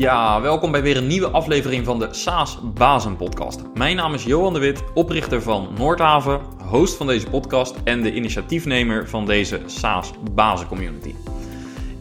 Ja, 0.00 0.40
welkom 0.40 0.70
bij 0.70 0.82
weer 0.82 0.96
een 0.96 1.06
nieuwe 1.06 1.28
aflevering 1.30 1.84
van 1.84 1.98
de 1.98 2.08
SaaS 2.10 2.58
Bazen 2.74 3.16
podcast. 3.16 3.60
Mijn 3.74 3.96
naam 3.96 4.14
is 4.14 4.24
Johan 4.24 4.52
de 4.52 4.58
Wit, 4.58 4.82
oprichter 4.94 5.42
van 5.42 5.68
Noordhaven, 5.78 6.40
host 6.58 6.96
van 6.96 7.06
deze 7.06 7.26
podcast 7.26 7.74
en 7.84 8.02
de 8.02 8.14
initiatiefnemer 8.14 9.08
van 9.08 9.26
deze 9.26 9.60
SaaS 9.66 10.12
Bazen 10.34 10.66
community. 10.66 11.14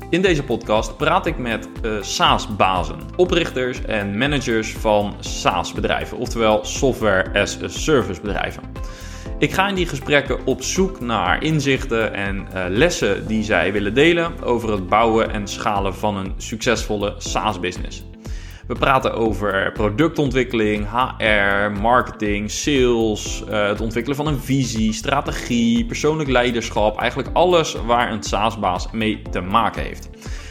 In 0.09 0.21
deze 0.21 0.43
podcast 0.43 0.97
praat 0.97 1.25
ik 1.25 1.37
met 1.37 1.69
uh, 1.81 2.01
SaaS-bazen, 2.01 2.99
oprichters 3.15 3.81
en 3.81 4.17
managers 4.17 4.73
van 4.73 5.15
SaaS-bedrijven, 5.19 6.17
oftewel 6.17 6.65
software 6.65 7.39
as 7.39 7.63
a 7.63 7.67
service 7.67 8.21
bedrijven. 8.21 8.63
Ik 9.39 9.51
ga 9.51 9.67
in 9.67 9.75
die 9.75 9.87
gesprekken 9.87 10.45
op 10.45 10.61
zoek 10.61 10.99
naar 10.99 11.43
inzichten 11.43 12.13
en 12.13 12.47
uh, 12.53 12.65
lessen 12.67 13.27
die 13.27 13.43
zij 13.43 13.71
willen 13.71 13.93
delen 13.93 14.43
over 14.43 14.71
het 14.71 14.87
bouwen 14.89 15.31
en 15.31 15.47
schalen 15.47 15.95
van 15.95 16.17
een 16.17 16.33
succesvolle 16.37 17.15
SaaS-business. 17.17 18.03
We 18.67 18.73
praten 18.75 19.13
over 19.13 19.71
productontwikkeling, 19.71 20.87
HR, 20.89 21.71
marketing, 21.81 22.51
sales, 22.51 23.43
uh, 23.49 23.67
het 23.67 23.81
ontwikkelen 23.81 24.17
van 24.17 24.27
een 24.27 24.39
visie, 24.39 24.93
strategie, 24.93 25.85
persoonlijk 25.85 26.29
leiderschap. 26.29 26.99
Eigenlijk 26.99 27.29
alles 27.33 27.73
waar 27.85 28.11
een 28.11 28.23
SaaS-baas 28.23 28.91
mee 28.91 29.21
te 29.31 29.41
maken 29.41 29.81
heeft. 29.81 30.09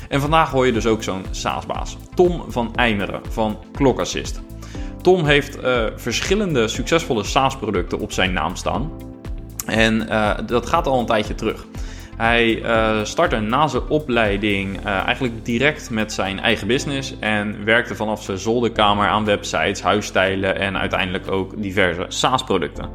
En 0.08 0.20
vandaag 0.20 0.50
hoor 0.50 0.66
je 0.66 0.72
dus 0.72 0.86
ook 0.86 1.02
zo'n 1.02 1.24
SaaS-baas, 1.30 1.96
Tom 2.14 2.44
van 2.48 2.74
Eimeren 2.74 3.20
van 3.28 3.58
Clockassist. 3.72 4.47
Tom 5.02 5.24
heeft 5.24 5.62
uh, 5.64 5.84
verschillende 5.96 6.68
succesvolle 6.68 7.24
SaaS-producten 7.24 7.98
op 7.98 8.12
zijn 8.12 8.32
naam 8.32 8.56
staan. 8.56 8.90
En 9.66 10.06
uh, 10.08 10.30
dat 10.46 10.66
gaat 10.66 10.86
al 10.86 10.98
een 11.00 11.06
tijdje 11.06 11.34
terug. 11.34 11.66
Hij 12.16 12.62
uh, 12.62 13.04
startte 13.04 13.40
na 13.40 13.66
zijn 13.66 13.88
opleiding 13.88 14.84
eigenlijk 14.84 15.44
direct 15.44 15.90
met 15.90 16.12
zijn 16.12 16.40
eigen 16.40 16.66
business 16.66 17.14
en 17.20 17.64
werkte 17.64 17.94
vanaf 17.94 18.22
zijn 18.22 18.38
zolderkamer 18.38 19.08
aan 19.08 19.24
websites, 19.24 19.82
huisstijlen 19.82 20.58
en 20.58 20.78
uiteindelijk 20.78 21.30
ook 21.30 21.62
diverse 21.62 22.04
SaaS-producten. 22.08 22.88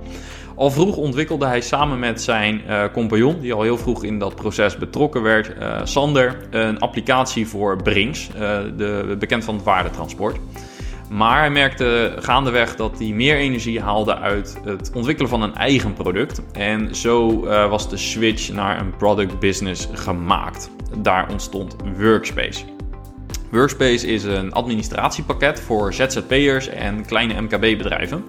Al 0.56 0.72
vroeg 0.72 0.96
ontwikkelde 0.96 1.46
hij 1.46 1.62
samen 1.62 2.00
met 2.00 2.22
zijn 2.22 2.62
compagnon, 2.94 3.40
die 3.40 3.54
al 3.54 3.62
heel 3.62 3.78
vroeg 3.78 4.04
in 4.04 4.20
dat 4.20 4.36
proces 4.36 4.78
betrokken 4.78 5.22
werd, 5.22 5.52
Sander, 5.84 6.38
een 6.52 6.80
applicatie 6.80 7.48
voor 7.48 7.82
Brinks, 7.84 8.30
de, 8.78 9.16
bekend 9.20 9.44
van 9.44 9.56
het 9.56 9.64
waardetransport. 9.64 10.38
Maar 11.14 11.40
hij 11.40 11.50
merkte 11.50 12.16
gaandeweg 12.20 12.76
dat 12.76 13.00
hij 13.00 13.08
meer 13.08 13.36
energie 13.36 13.82
haalde 13.82 14.18
uit 14.18 14.58
het 14.64 14.92
ontwikkelen 14.94 15.30
van 15.30 15.42
een 15.42 15.56
eigen 15.56 15.94
product. 15.94 16.42
En 16.52 16.96
zo 16.96 17.46
uh, 17.46 17.70
was 17.70 17.90
de 17.90 17.98
switch 17.98 18.52
naar 18.52 18.80
een 18.80 18.96
product 18.96 19.40
business 19.40 19.88
gemaakt. 19.94 20.70
Daar 20.98 21.32
ontstond 21.32 21.76
Workspace. 21.98 22.66
Workspace 23.52 24.08
is 24.08 24.24
een 24.24 24.54
administratiepakket 24.54 25.60
voor 25.60 25.94
ZZP'ers 25.94 26.68
en 26.68 27.06
kleine 27.06 27.42
MKB-bedrijven. 27.42 28.24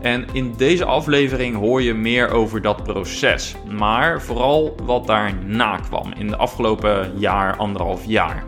En 0.00 0.26
in 0.32 0.54
deze 0.56 0.84
aflevering 0.84 1.56
hoor 1.56 1.82
je 1.82 1.94
meer 1.94 2.30
over 2.30 2.62
dat 2.62 2.82
proces, 2.82 3.54
maar 3.70 4.22
vooral 4.22 4.76
wat 4.82 5.06
daarna 5.06 5.76
kwam 5.76 6.12
in 6.18 6.26
de 6.26 6.36
afgelopen 6.36 7.12
jaar, 7.16 7.56
anderhalf 7.56 8.04
jaar. 8.06 8.44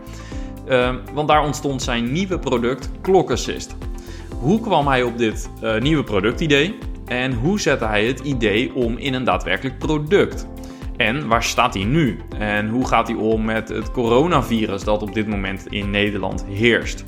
Uh, 0.67 0.95
want 1.13 1.27
daar 1.27 1.43
ontstond 1.43 1.81
zijn 1.81 2.11
nieuwe 2.11 2.39
product 2.39 2.89
Clock 3.01 3.31
Assist. 3.31 3.75
Hoe 4.39 4.59
kwam 4.59 4.87
hij 4.87 5.03
op 5.03 5.17
dit 5.17 5.49
uh, 5.63 5.77
nieuwe 5.77 6.03
productidee? 6.03 6.77
En 7.05 7.33
hoe 7.33 7.59
zette 7.59 7.85
hij 7.85 8.05
het 8.05 8.19
idee 8.19 8.73
om 8.73 8.97
in 8.97 9.13
een 9.13 9.23
daadwerkelijk 9.23 9.77
product? 9.77 10.47
En 10.97 11.27
waar 11.27 11.43
staat 11.43 11.73
hij 11.73 11.83
nu? 11.83 12.19
En 12.37 12.69
hoe 12.69 12.87
gaat 12.87 13.07
hij 13.07 13.17
om 13.17 13.45
met 13.45 13.69
het 13.69 13.91
coronavirus 13.91 14.83
dat 14.83 15.01
op 15.01 15.13
dit 15.13 15.27
moment 15.27 15.67
in 15.67 15.89
Nederland 15.89 16.45
heerst? 16.49 17.03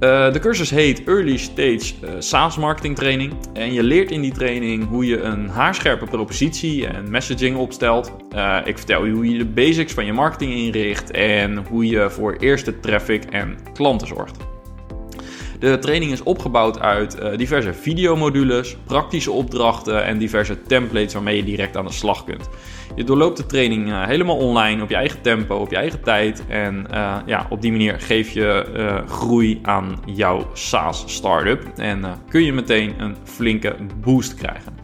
Uh, 0.00 0.32
de 0.32 0.38
cursus 0.38 0.70
heet 0.70 1.04
Early 1.04 1.36
Stage 1.36 1.92
uh, 2.04 2.10
SaaS 2.18 2.56
Marketing 2.56 2.96
Training. 2.96 3.32
En 3.52 3.72
je 3.72 3.82
leert 3.82 4.10
in 4.10 4.20
die 4.20 4.32
training 4.32 4.88
hoe 4.88 5.06
je 5.06 5.20
een 5.20 5.48
haarscherpe 5.48 6.04
propositie 6.04 6.86
en 6.86 7.10
messaging 7.10 7.56
opstelt. 7.56 8.12
Uh, 8.34 8.58
ik 8.64 8.76
vertel 8.76 9.04
je 9.04 9.12
hoe 9.12 9.30
je 9.30 9.38
de 9.38 9.44
basics 9.44 9.92
van 9.92 10.06
je 10.06 10.12
marketing 10.12 10.52
inricht 10.52 11.10
en 11.10 11.56
hoe 11.68 11.86
je 11.86 12.10
voor 12.10 12.36
eerste 12.36 12.80
traffic 12.80 13.24
en 13.24 13.58
klanten 13.72 14.06
zorgt. 14.06 14.36
De 15.58 15.78
training 15.78 16.12
is 16.12 16.22
opgebouwd 16.22 16.80
uit 16.80 17.18
diverse 17.36 17.74
videomodules, 17.74 18.76
praktische 18.84 19.30
opdrachten 19.30 20.04
en 20.04 20.18
diverse 20.18 20.62
templates 20.62 21.12
waarmee 21.12 21.36
je 21.36 21.44
direct 21.44 21.76
aan 21.76 21.86
de 21.86 21.92
slag 21.92 22.24
kunt. 22.24 22.48
Je 22.94 23.04
doorloopt 23.04 23.36
de 23.36 23.46
training 23.46 23.88
uh, 23.88 24.06
helemaal 24.06 24.36
online, 24.36 24.82
op 24.82 24.88
je 24.88 24.96
eigen 24.96 25.20
tempo, 25.20 25.56
op 25.56 25.70
je 25.70 25.76
eigen 25.76 26.02
tijd. 26.02 26.44
En 26.48 26.86
uh, 26.90 27.16
ja, 27.26 27.46
op 27.50 27.62
die 27.62 27.70
manier 27.70 28.00
geef 28.00 28.30
je 28.30 28.64
groei 29.08 29.58
aan 29.62 29.98
jouw 30.04 30.50
SaaS-startup. 30.52 31.62
En 31.76 32.04
kun 32.28 32.44
je 32.44 32.52
meteen 32.52 32.94
een 32.98 33.16
flinke 33.24 33.76
boost 34.00 34.34
krijgen. 34.34 34.78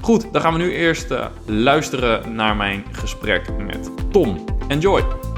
Goed, 0.00 0.32
dan 0.32 0.40
gaan 0.40 0.52
we 0.52 0.58
nu 0.58 0.72
eerst 0.72 1.14
luisteren 1.46 2.34
naar 2.34 2.56
mijn 2.56 2.84
gesprek 2.92 3.42
met 3.66 3.90
Tom. 4.10 4.44
Enjoy! 4.68 5.33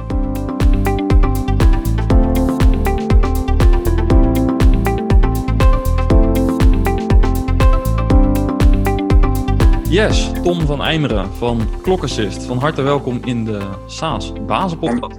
Yes, 9.89 10.31
Tom 10.43 10.61
van 10.61 10.83
Eimeren 10.83 11.33
van 11.33 11.69
Clockassist. 11.83 12.45
Van 12.45 12.59
harte 12.59 12.83
welkom 12.83 13.21
in 13.25 13.45
de 13.45 13.71
SaaS 13.87 14.33
Bazenpodcast. 14.47 15.19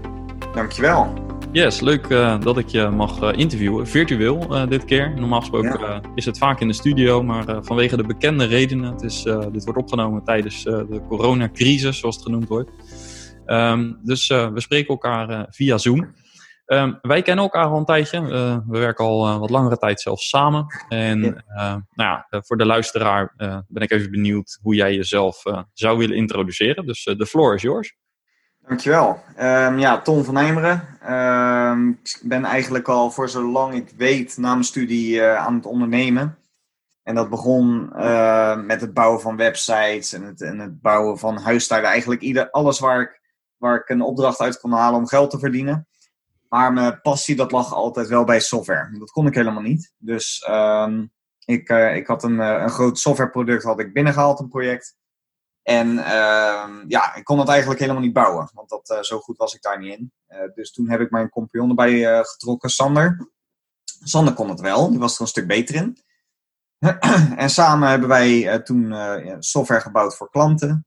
Dankjewel. 0.53 1.13
Yes, 1.51 1.79
leuk 1.79 2.07
uh, 2.09 2.41
dat 2.41 2.57
ik 2.57 2.67
je 2.67 2.87
mag 2.87 3.21
uh, 3.21 3.39
interviewen. 3.39 3.87
Virtueel 3.87 4.47
uh, 4.51 4.67
dit 4.67 4.85
keer. 4.85 5.13
Normaal 5.19 5.39
gesproken 5.39 5.79
ja. 5.79 6.01
is 6.15 6.25
het 6.25 6.37
vaak 6.37 6.59
in 6.59 6.67
de 6.67 6.73
studio, 6.73 7.23
maar 7.23 7.63
vanwege 7.63 7.97
de 7.97 8.03
bekende 8.03 8.45
redenen. 8.45 8.91
Het 8.91 9.01
is, 9.01 9.23
dit 9.51 9.63
wordt 9.63 9.79
opgenomen 9.79 10.23
tijdens 10.23 10.63
de 10.63 11.01
coronacrisis, 11.07 11.99
zoals 11.99 12.15
het 12.15 12.25
genoemd 12.25 12.47
wordt. 12.47 12.71
Um, 13.45 13.97
dus 14.03 14.27
we 14.27 14.59
spreken 14.61 14.87
elkaar 14.87 15.47
via 15.49 15.77
Zoom. 15.77 16.13
Um, 16.67 16.99
wij 17.01 17.21
kennen 17.21 17.43
elkaar 17.43 17.65
al 17.65 17.77
een 17.77 17.85
tijdje. 17.85 18.21
Uh, 18.21 18.57
we 18.67 18.79
werken 18.79 19.05
al 19.05 19.27
uh, 19.27 19.37
wat 19.37 19.49
langere 19.49 19.77
tijd 19.77 20.01
zelfs 20.01 20.29
samen. 20.29 20.65
En 20.89 21.21
ja. 21.21 21.43
uh, 21.55 21.75
nou 21.91 22.21
ja, 22.29 22.41
voor 22.45 22.57
de 22.57 22.65
luisteraar 22.65 23.33
ben 23.67 23.83
ik 23.83 23.91
even 23.91 24.11
benieuwd 24.11 24.59
hoe 24.61 24.75
jij 24.75 24.95
jezelf 24.95 25.43
zou 25.73 25.97
willen 25.97 26.15
introduceren. 26.15 26.85
Dus 26.85 27.03
de 27.03 27.25
floor 27.25 27.53
is 27.53 27.61
yours. 27.61 27.95
Dankjewel. 28.67 29.23
Um, 29.39 29.79
ja, 29.79 30.01
Tom 30.01 30.23
van 30.23 30.37
Eimeren. 30.37 30.97
Um, 31.09 31.89
ik 31.89 32.19
ben 32.23 32.45
eigenlijk 32.45 32.87
al 32.87 33.11
voor 33.11 33.29
zolang 33.29 33.73
ik 33.73 33.93
weet 33.97 34.37
na 34.37 34.51
mijn 34.51 34.63
studie 34.63 35.23
aan 35.23 35.55
het 35.55 35.65
ondernemen. 35.65 36.37
En 37.03 37.15
dat 37.15 37.29
begon 37.29 37.89
met 38.65 38.81
het 38.81 38.93
bouwen 38.93 39.21
van 39.21 39.37
websites 39.37 40.13
en 40.13 40.23
het, 40.23 40.41
en 40.41 40.59
het 40.59 40.81
bouwen 40.81 41.19
van 41.19 41.37
huisstijlen. 41.37 41.89
Eigenlijk 41.89 42.21
ieder, 42.21 42.49
alles 42.51 42.79
waar 42.79 43.01
ik, 43.01 43.21
waar 43.57 43.75
ik 43.75 43.89
een 43.89 44.01
opdracht 44.01 44.39
uit 44.39 44.59
kon 44.59 44.71
halen 44.71 44.99
om 44.99 45.07
geld 45.07 45.29
te 45.29 45.39
verdienen. 45.39 45.87
Maar 46.49 46.73
mijn 46.73 47.01
passie, 47.01 47.35
dat 47.35 47.51
lag 47.51 47.73
altijd 47.73 48.07
wel 48.07 48.23
bij 48.23 48.39
software. 48.39 48.99
Dat 48.99 49.11
kon 49.11 49.27
ik 49.27 49.35
helemaal 49.35 49.61
niet. 49.61 49.93
Dus 49.97 50.47
um, 50.49 51.11
ik, 51.47 51.69
uh, 51.69 51.95
ik 51.95 52.07
had 52.07 52.23
een, 52.23 52.39
uh, 52.39 52.61
een 52.61 52.69
groot 52.69 52.99
softwareproduct 52.99 53.63
had 53.63 53.79
ik 53.79 53.93
binnengehaald, 53.93 54.39
een 54.39 54.47
project. 54.47 54.95
En 55.61 55.87
uh, 55.93 56.83
ja, 56.87 57.15
ik 57.15 57.23
kon 57.23 57.39
het 57.39 57.47
eigenlijk 57.47 57.79
helemaal 57.79 58.01
niet 58.01 58.13
bouwen. 58.13 58.49
Want 58.53 58.69
dat, 58.69 58.89
uh, 58.89 59.01
zo 59.01 59.19
goed 59.19 59.37
was 59.37 59.53
ik 59.53 59.61
daar 59.61 59.79
niet 59.79 59.97
in. 59.97 60.11
dus 60.55 60.71
toen 60.71 60.89
heb 60.89 60.99
ik 60.99 61.11
mijn 61.11 61.29
compagnon 61.29 61.69
erbij 61.69 62.23
getrokken, 62.23 62.69
Sander. 62.69 63.29
Sander 64.03 64.33
kon 64.33 64.49
het 64.49 64.59
wel. 64.59 64.89
Die 64.89 64.99
was 64.99 65.15
er 65.15 65.21
een 65.21 65.27
stuk 65.27 65.47
beter 65.47 65.75
in. 65.75 65.97
en 67.37 67.49
samen 67.49 67.89
hebben 67.89 68.09
wij 68.09 68.59
toen 68.59 68.93
software 69.39 69.81
gebouwd 69.81 70.15
voor 70.15 70.29
klanten. 70.29 70.86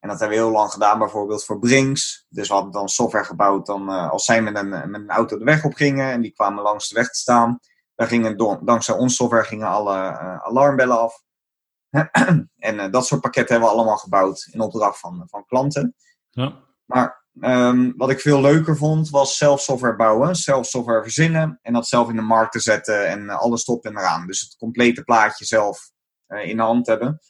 En 0.00 0.08
dat 0.08 0.20
hebben 0.20 0.38
we 0.38 0.44
heel 0.44 0.52
lang 0.52 0.70
gedaan, 0.70 0.98
bijvoorbeeld 0.98 1.44
voor 1.44 1.58
Brinks. 1.58 2.26
Dus 2.28 2.48
we 2.48 2.54
hadden 2.54 2.72
dan 2.72 2.88
software 2.88 3.24
gebouwd 3.24 3.66
dan, 3.66 3.90
uh, 3.90 4.10
als 4.10 4.24
zij 4.24 4.42
met 4.42 4.56
een, 4.56 4.68
met 4.68 4.94
een 5.00 5.10
auto 5.10 5.38
de 5.38 5.44
weg 5.44 5.64
op 5.64 5.74
gingen 5.74 6.10
en 6.10 6.20
die 6.20 6.32
kwamen 6.32 6.62
langs 6.62 6.88
de 6.88 6.94
weg 6.94 7.10
te 7.10 7.18
staan. 7.18 7.58
Daar 7.94 8.06
gingen 8.06 8.36
dankzij 8.64 8.94
ons 8.94 9.16
software 9.16 9.44
gingen 9.44 9.68
alle 9.68 9.96
uh, 9.96 10.38
alarmbellen 10.38 11.00
af. 11.00 11.22
en 12.68 12.74
uh, 12.74 12.90
dat 12.90 13.06
soort 13.06 13.20
pakketten 13.20 13.54
hebben 13.54 13.72
we 13.72 13.76
allemaal 13.76 13.96
gebouwd 13.96 14.48
in 14.52 14.60
opdracht 14.60 14.98
van, 14.98 15.24
van 15.30 15.44
klanten. 15.46 15.94
Ja. 16.30 16.64
Maar 16.84 17.24
ehm, 17.40 17.92
wat 17.96 18.10
ik 18.10 18.20
veel 18.20 18.40
leuker 18.40 18.76
vond, 18.76 19.10
was 19.10 19.36
zelf 19.36 19.60
software 19.60 19.96
bouwen, 19.96 20.36
zelf 20.36 20.66
software 20.66 21.02
verzinnen 21.02 21.58
en 21.62 21.72
dat 21.72 21.86
zelf 21.86 22.08
in 22.08 22.16
de 22.16 22.22
markt 22.22 22.52
te 22.52 22.60
zetten 22.60 23.08
en 23.08 23.30
alles 23.30 23.64
top 23.64 23.84
en 23.84 23.98
eraan. 23.98 24.26
Dus 24.26 24.40
het 24.40 24.56
complete 24.56 25.02
plaatje 25.02 25.44
zelf 25.44 25.90
in 26.26 26.56
de 26.56 26.62
hand 26.62 26.86
hebben. 26.86 27.20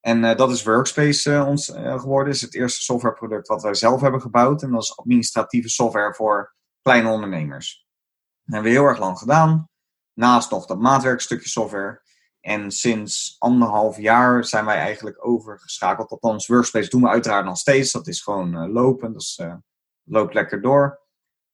En 0.00 0.36
dat 0.36 0.50
is 0.50 0.62
Workspace 0.62 1.44
ons 1.46 1.72
geworden. 1.74 2.32
is 2.32 2.40
het 2.40 2.54
eerste 2.54 2.82
softwareproduct 2.82 3.48
wat 3.48 3.62
wij 3.62 3.74
zelf 3.74 4.00
hebben 4.00 4.20
gebouwd. 4.20 4.62
En 4.62 4.70
dat 4.70 4.82
is 4.82 4.96
administratieve 4.96 5.68
software 5.68 6.14
voor 6.14 6.54
kleine 6.82 7.08
ondernemers. 7.08 7.86
Dat 8.44 8.54
hebben 8.54 8.72
we 8.72 8.78
heel 8.78 8.88
erg 8.88 8.98
lang 8.98 9.18
gedaan. 9.18 9.68
Naast 10.12 10.50
nog 10.50 10.66
dat 10.66 10.78
maatwerkstukje 10.78 11.48
software. 11.48 12.02
En 12.40 12.70
sinds 12.70 13.36
anderhalf 13.38 13.96
jaar 13.96 14.44
zijn 14.44 14.64
wij 14.64 14.76
eigenlijk 14.76 15.26
overgeschakeld. 15.26 16.10
Althans, 16.10 16.46
Workspace 16.46 16.88
doen 16.88 17.02
we 17.02 17.08
uiteraard 17.08 17.44
nog 17.44 17.58
steeds. 17.58 17.92
Dat 17.92 18.06
is 18.06 18.22
gewoon 18.22 18.54
uh, 18.54 18.72
lopen. 18.72 19.12
Dat 19.12 19.36
uh, 19.40 19.54
loopt 20.04 20.34
lekker 20.34 20.62
door. 20.62 21.00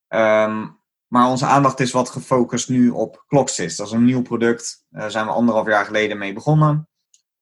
Um, 0.09 0.81
maar 1.07 1.29
onze 1.29 1.47
aandacht 1.47 1.81
is 1.81 1.93
wat 1.93 2.09
gefocust 2.09 2.69
nu 2.69 2.91
op 2.91 3.25
Clocksys. 3.27 3.77
Dat 3.77 3.87
is 3.87 3.93
een 3.93 4.05
nieuw 4.05 4.23
product. 4.23 4.85
Daar 4.89 5.11
zijn 5.11 5.27
we 5.27 5.33
anderhalf 5.33 5.67
jaar 5.67 5.85
geleden 5.85 6.19
mee 6.19 6.33
begonnen. 6.33 6.89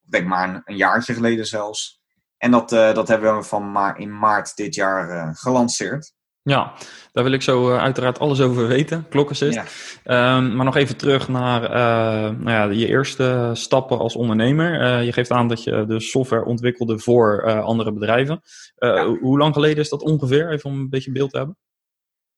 Ik 0.05 0.11
denk 0.11 0.27
maar 0.27 0.49
een, 0.49 0.63
een 0.65 0.77
jaartje 0.77 1.15
geleden 1.15 1.47
zelfs. 1.47 2.03
En 2.39 2.51
dat, 2.51 2.73
uh, 2.73 2.95
dat 2.95 3.09
hebben 3.09 3.37
we 3.37 3.43
van 3.43 3.71
ma 3.71 3.97
in 3.97 4.19
maart 4.19 4.57
dit 4.57 4.75
jaar 4.75 5.37
gelanceerd. 5.37 6.13
Ja, 6.43 6.73
daar 7.13 7.25
wil 7.25 7.33
ik 7.33 7.43
zo 7.43 7.71
uh, 7.71 7.79
uiteraard 7.79 8.19
alles 8.19 8.41
over 8.41 8.67
weten, 8.67 9.09
klokkensist. 9.09 9.61
Ja. 10.05 10.37
Um, 10.37 10.57
maar 10.57 10.65
nog 10.65 10.77
even 10.77 10.97
terug 10.97 11.29
naar 11.29 11.63
uh, 11.63 12.39
nou 12.39 12.51
ja, 12.51 12.65
je 12.65 12.87
eerste 12.87 13.51
stappen 13.53 13.99
als 13.99 14.17
ondernemer. 14.17 14.81
Uh, 14.81 15.05
je 15.05 15.13
geeft 15.13 15.31
aan 15.31 15.49
dat 15.49 15.65
je 15.65 15.85
de 15.87 16.01
software 16.01 16.45
ontwikkelde 16.45 16.99
voor 16.99 17.61
andere 17.63 17.93
bedrijven. 17.93 18.41
Ja. 18.75 19.07
Hoe 19.07 19.39
lang 19.39 19.55
geleden 19.55 19.79
is 19.79 19.89
dat 19.89 20.03
ongeveer, 20.03 20.53
even 20.53 20.71
om 20.71 20.79
een 20.79 20.89
beetje 20.89 21.13
beeld 21.13 21.31
te 21.31 21.37
hebben? 21.37 21.57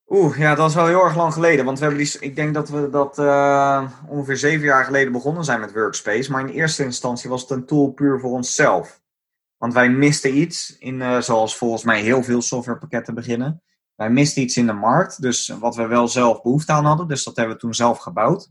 Oeh, 0.08 0.38
ja, 0.38 0.54
dat 0.54 0.68
is 0.68 0.74
wel 0.74 0.86
heel 0.86 1.04
erg 1.04 1.16
lang 1.16 1.32
geleden. 1.32 1.64
Want 1.64 1.78
we 1.78 1.84
hebben 1.84 2.04
die, 2.04 2.18
ik 2.20 2.36
denk 2.36 2.54
dat 2.54 2.68
we 2.68 2.90
dat 2.90 3.18
ongeveer 4.08 4.36
zeven 4.36 4.66
jaar 4.66 4.84
geleden 4.84 5.12
begonnen 5.12 5.44
zijn 5.44 5.60
met 5.60 5.72
Workspace. 5.72 6.30
Maar 6.30 6.40
in 6.40 6.54
eerste 6.54 6.84
instantie 6.84 7.30
was 7.30 7.40
het 7.40 7.50
een 7.50 7.66
tool 7.66 7.90
puur 7.90 8.20
voor 8.20 8.30
onszelf. 8.30 9.00
Want 9.56 9.72
wij 9.72 9.90
misten 9.90 10.36
iets, 10.36 10.76
in, 10.78 11.22
zoals 11.22 11.56
volgens 11.56 11.84
mij 11.84 12.00
heel 12.00 12.22
veel 12.22 12.42
softwarepakketten 12.42 13.14
beginnen 13.14 13.62
wij 13.96 14.10
misten 14.10 14.42
iets 14.42 14.56
in 14.56 14.66
de 14.66 14.72
markt, 14.72 15.22
dus 15.22 15.48
wat 15.48 15.76
we 15.76 15.86
wel 15.86 16.08
zelf 16.08 16.42
behoefte 16.42 16.72
aan 16.72 16.84
hadden. 16.84 17.08
Dus 17.08 17.24
dat 17.24 17.36
hebben 17.36 17.54
we 17.54 17.60
toen 17.60 17.74
zelf 17.74 17.98
gebouwd. 17.98 18.50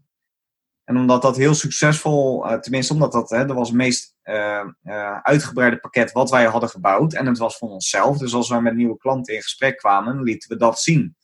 En 0.83 0.97
omdat 0.97 1.21
dat 1.21 1.37
heel 1.37 1.53
succesvol, 1.53 2.51
uh, 2.51 2.57
tenminste 2.57 2.93
omdat 2.93 3.11
dat, 3.11 3.29
hè, 3.29 3.45
dat 3.45 3.55
was 3.55 3.67
het 3.67 3.77
meest 3.77 4.13
uitgebreide 5.21 5.79
pakket 5.79 6.11
wat 6.11 6.29
wij 6.29 6.45
hadden 6.45 6.69
gebouwd. 6.69 7.13
En 7.13 7.25
het 7.25 7.37
was 7.37 7.57
van 7.57 7.69
onszelf. 7.69 8.17
Dus 8.17 8.33
als 8.33 8.49
wij 8.49 8.61
met 8.61 8.75
nieuwe 8.75 8.97
klanten 8.97 9.33
in 9.33 9.41
gesprek 9.41 9.77
kwamen, 9.77 10.23
lieten 10.23 10.49
we 10.49 10.55
dat 10.57 10.79
zien. 10.79 11.15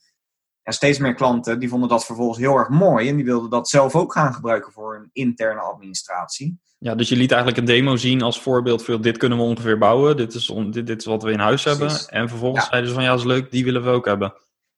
En 0.62 0.72
steeds 0.72 0.98
meer 0.98 1.14
klanten 1.14 1.58
die 1.58 1.68
vonden 1.68 1.88
dat 1.88 2.04
vervolgens 2.04 2.38
heel 2.38 2.56
erg 2.56 2.68
mooi. 2.68 3.08
En 3.08 3.16
die 3.16 3.24
wilden 3.24 3.50
dat 3.50 3.68
zelf 3.68 3.94
ook 3.94 4.12
gaan 4.12 4.34
gebruiken 4.34 4.72
voor 4.72 4.94
hun 4.94 5.10
interne 5.12 5.60
administratie. 5.60 6.60
Ja, 6.78 6.94
dus 6.94 7.08
je 7.08 7.16
liet 7.16 7.30
eigenlijk 7.30 7.60
een 7.60 7.74
demo 7.74 7.96
zien 7.96 8.22
als 8.22 8.40
voorbeeld 8.40 8.84
van 8.84 9.02
dit 9.02 9.16
kunnen 9.16 9.38
we 9.38 9.44
ongeveer 9.44 9.78
bouwen. 9.78 10.16
Dit 10.16 10.34
is, 10.34 10.50
on, 10.50 10.70
dit, 10.70 10.86
dit 10.86 11.00
is 11.00 11.06
wat 11.06 11.22
we 11.22 11.30
in 11.30 11.38
huis 11.38 11.64
hebben. 11.64 11.90
En 12.08 12.28
vervolgens 12.28 12.66
zeiden 12.66 12.88
ze 12.88 12.94
van 12.94 13.04
ja, 13.04 13.10
dat 13.10 13.18
is 13.18 13.24
leuk, 13.24 13.50
die 13.50 13.64
willen 13.64 13.84
we 13.84 13.90
ook 13.90 14.06
hebben. 14.06 14.34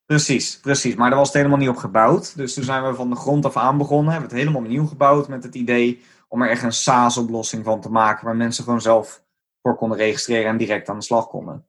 Precies, 0.06 0.58
precies. 0.60 0.94
Maar 0.94 1.08
daar 1.08 1.18
was 1.18 1.28
het 1.28 1.36
helemaal 1.36 1.58
niet 1.58 1.68
op 1.68 1.76
gebouwd. 1.76 2.36
Dus 2.36 2.54
toen 2.54 2.64
zijn 2.64 2.84
we 2.84 2.94
van 2.94 3.10
de 3.10 3.16
grond 3.16 3.44
af 3.44 3.56
aan 3.56 3.78
begonnen. 3.78 4.12
Hebben 4.12 4.30
het 4.30 4.38
helemaal 4.38 4.62
opnieuw 4.62 4.86
gebouwd 4.86 5.28
met 5.28 5.44
het 5.44 5.54
idee 5.54 6.02
om 6.28 6.42
er 6.42 6.50
echt 6.50 6.62
een 6.62 6.72
SaaS-oplossing 6.72 7.64
van 7.64 7.80
te 7.80 7.90
maken. 7.90 8.24
Waar 8.24 8.36
mensen 8.36 8.64
gewoon 8.64 8.80
zelf 8.80 9.22
voor 9.62 9.76
konden 9.76 9.98
registreren 9.98 10.50
en 10.50 10.56
direct 10.56 10.88
aan 10.88 10.98
de 10.98 11.04
slag 11.04 11.28
konden. 11.28 11.66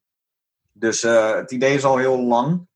Dus 0.72 1.04
uh, 1.04 1.36
het 1.36 1.52
idee 1.52 1.74
is 1.74 1.84
al 1.84 1.98
heel 1.98 2.20
lang. 2.20 2.68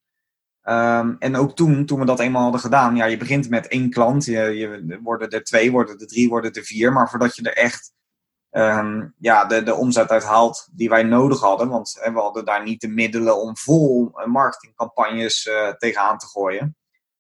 Um, 0.70 1.16
en 1.20 1.36
ook 1.36 1.56
toen, 1.56 1.86
toen 1.86 2.00
we 2.00 2.06
dat 2.06 2.20
eenmaal 2.20 2.42
hadden 2.42 2.62
gedaan, 2.62 2.96
ja, 2.96 3.06
je 3.06 3.18
begint 3.18 3.50
met 3.50 3.68
één 3.68 3.90
klant. 3.90 4.26
Je, 4.26 4.40
je, 4.40 5.00
worden 5.04 5.30
er 5.30 5.44
twee, 5.44 5.72
worden 5.72 6.00
er 6.00 6.08
drie, 6.08 6.30
worden 6.30 6.52
er 6.52 6.64
vier. 6.64 6.94
Maar 6.94 7.10
voordat 7.10 7.36
je 7.36 7.42
er 7.44 7.56
echt 7.56 7.94
um, 8.52 9.14
ja, 9.18 9.46
de, 9.46 9.64
de 9.64 9.76
omzet 9.76 10.10
uit 10.10 10.24
haalt 10.24 10.68
die 10.72 10.90
wij 10.90 11.04
nodig 11.04 11.40
hadden. 11.40 11.70
Want 11.70 11.98
hè, 12.00 12.12
we 12.12 12.20
hadden 12.20 12.46
daar 12.46 12.64
niet 12.64 12.82
de 12.82 12.88
middelen 12.88 13.42
om 13.42 13.58
vol 13.58 14.12
marketingcampagnes 14.26 15.46
uh, 15.46 15.70
tegenaan 15.70 16.18
te 16.18 16.28
gooien. 16.28 16.78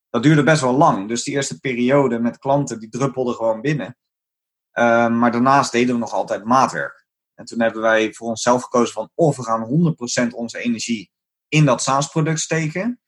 Dat 0.09 0.23
duurde 0.23 0.43
best 0.43 0.61
wel 0.61 0.77
lang. 0.77 1.07
Dus 1.07 1.23
die 1.23 1.33
eerste 1.33 1.59
periode 1.59 2.19
met 2.19 2.37
klanten, 2.37 2.79
die 2.79 2.89
druppelden 2.89 3.35
gewoon 3.35 3.61
binnen. 3.61 3.97
Um, 4.73 5.17
maar 5.17 5.31
daarnaast 5.31 5.71
deden 5.71 5.93
we 5.93 5.99
nog 5.99 6.13
altijd 6.13 6.43
maatwerk. 6.43 7.05
En 7.35 7.45
toen 7.45 7.61
hebben 7.61 7.81
wij 7.81 8.13
voor 8.13 8.27
onszelf 8.27 8.63
gekozen 8.63 8.93
van 8.93 9.09
of 9.15 9.35
we 9.35 9.43
gaan 9.43 9.95
100% 10.31 10.33
onze 10.35 10.59
energie 10.59 11.11
in 11.47 11.65
dat 11.65 11.81
SaaS-product 11.81 12.39
steken. 12.39 12.99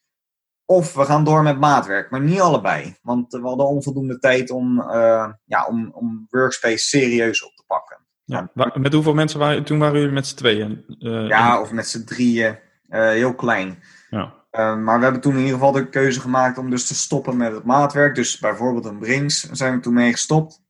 Of 0.72 0.94
we 0.94 1.06
gaan 1.06 1.24
door 1.24 1.44
met 1.44 1.60
maatwerk, 1.60 2.10
maar 2.10 2.22
niet 2.22 2.40
allebei. 2.40 2.96
Want 3.02 3.32
we 3.32 3.42
hadden 3.42 3.68
onvoldoende 3.68 4.20
tijd 4.20 4.50
om, 4.50 4.80
uh, 4.80 5.32
ja, 5.46 5.66
om, 5.66 5.92
om 5.94 6.28
Workspace 6.30 6.78
serieus 6.78 7.44
op 7.44 7.56
te 7.56 7.64
pakken. 7.68 7.98
Ja, 8.24 8.52
met 8.74 8.94
hoeveel 8.94 9.14
mensen 9.14 9.40
waren 9.40 9.64
toen 9.64 9.80
waren 9.80 10.00
jullie 10.00 10.14
met 10.14 10.28
z'n 10.28 10.36
tweeën? 10.36 10.86
Uh, 11.00 11.28
ja, 11.28 11.62
of 11.62 11.72
met 11.72 11.88
z'n 11.88 12.04
drieën. 12.04 12.58
Uh, 12.90 13.10
heel 13.10 13.36
klein. 13.36 13.84
Ja. 14.10 14.34
maar 14.76 14.98
we 14.98 15.04
hebben 15.04 15.22
toen 15.22 15.34
in 15.34 15.40
ieder 15.40 15.54
geval 15.54 15.72
de 15.72 15.90
keuze 15.90 16.20
gemaakt 16.20 16.58
om 16.58 16.70
dus 16.70 16.88
te 16.88 16.96
stoppen 16.96 17.38
met 17.38 17.52
het 17.52 17.64
maatwerk. 17.64 18.16
Dus 18.16 18.40
bijvoorbeeld 18.40 18.86
een 18.86 19.00
Brings 19.00 19.50
zijn 19.52 19.76
we 19.76 19.80
toen 19.80 19.94
mee 19.94 20.12
gestopt. 20.12 20.62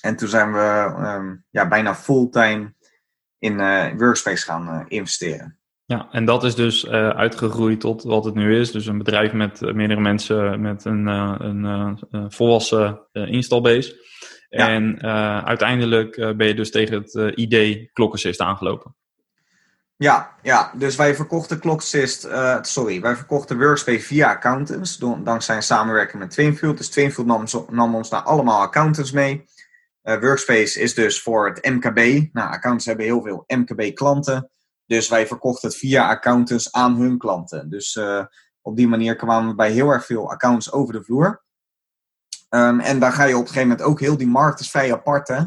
En 0.00 0.16
toen 0.16 0.28
zijn 0.28 0.52
we 0.52 0.94
um, 0.98 1.44
ja, 1.50 1.68
bijna 1.68 1.94
fulltime 1.94 2.74
in 3.38 3.56
Workspace 3.96 4.44
gaan 4.44 4.84
investeren. 4.88 5.58
Ja, 5.86 6.08
en 6.10 6.24
dat 6.24 6.44
is 6.44 6.54
dus 6.54 6.84
uh, 6.84 7.08
uitgegroeid 7.08 7.80
tot 7.80 8.02
wat 8.02 8.24
het 8.24 8.34
nu 8.34 8.58
is. 8.58 8.70
Dus 8.72 8.86
een 8.86 8.98
bedrijf 8.98 9.32
met 9.32 9.62
uh, 9.62 9.72
meerdere 9.72 10.00
mensen 10.00 10.60
met 10.60 10.84
een, 10.84 11.06
uh, 11.06 11.34
een 11.38 12.32
volwassen 12.32 13.00
installbase. 13.12 14.04
Ja. 14.48 14.68
En 14.68 15.02
uiteindelijk 15.44 16.36
ben 16.36 16.46
je 16.46 16.54
dus 16.54 16.70
tegen 16.70 17.02
het 17.02 17.36
idee 17.36 17.90
Clockassist 17.92 18.40
aangelopen. 18.40 18.94
Ja, 19.96 20.36
ja, 20.42 20.72
dus 20.74 20.96
wij 20.96 21.14
verkochten 21.14 21.60
Clocksist, 21.60 22.28
sorry, 22.60 23.00
wij 23.00 23.16
verkochten 23.16 23.58
Workspace 23.58 24.00
via 24.00 24.30
accountants, 24.30 24.98
dankzij 24.98 25.56
een 25.56 25.62
samenwerking 25.62 26.22
met 26.22 26.30
Twinfield. 26.30 26.76
Dus 26.76 26.88
Twinfield 26.88 27.26
nam, 27.26 27.44
nam 27.70 27.94
ons 27.94 28.10
naar 28.10 28.22
allemaal 28.22 28.60
accountants 28.60 29.12
mee. 29.12 29.44
Workspace 30.02 30.80
is 30.80 30.94
dus 30.94 31.22
voor 31.22 31.48
het 31.48 31.64
MKB. 31.64 31.96
Nou, 32.32 32.48
accountants 32.48 32.86
hebben 32.86 33.04
heel 33.04 33.22
veel 33.22 33.44
MKB-klanten. 33.46 34.50
Dus 34.86 35.08
wij 35.08 35.26
verkochten 35.26 35.68
het 35.68 35.78
via 35.78 36.08
accountants 36.08 36.72
aan 36.72 36.96
hun 36.96 37.18
klanten. 37.18 37.70
Dus 37.70 37.94
uh, 37.94 38.24
op 38.60 38.76
die 38.76 38.88
manier 38.88 39.16
kwamen 39.16 39.48
we 39.48 39.54
bij 39.54 39.70
heel 39.70 39.88
erg 39.88 40.06
veel 40.06 40.30
accounts 40.30 40.72
over 40.72 40.92
de 40.92 41.02
vloer. 41.02 41.44
Um, 42.50 42.80
en 42.80 42.98
daar 42.98 43.12
ga 43.12 43.24
je 43.24 43.34
op 43.34 43.40
een 43.40 43.46
gegeven 43.46 43.68
moment 43.68 43.86
ook 43.86 44.00
heel 44.00 44.16
die 44.16 44.26
markt 44.26 44.60
is 44.60 44.70
vrij 44.70 44.92
apart. 44.92 45.28
Hè? 45.28 45.44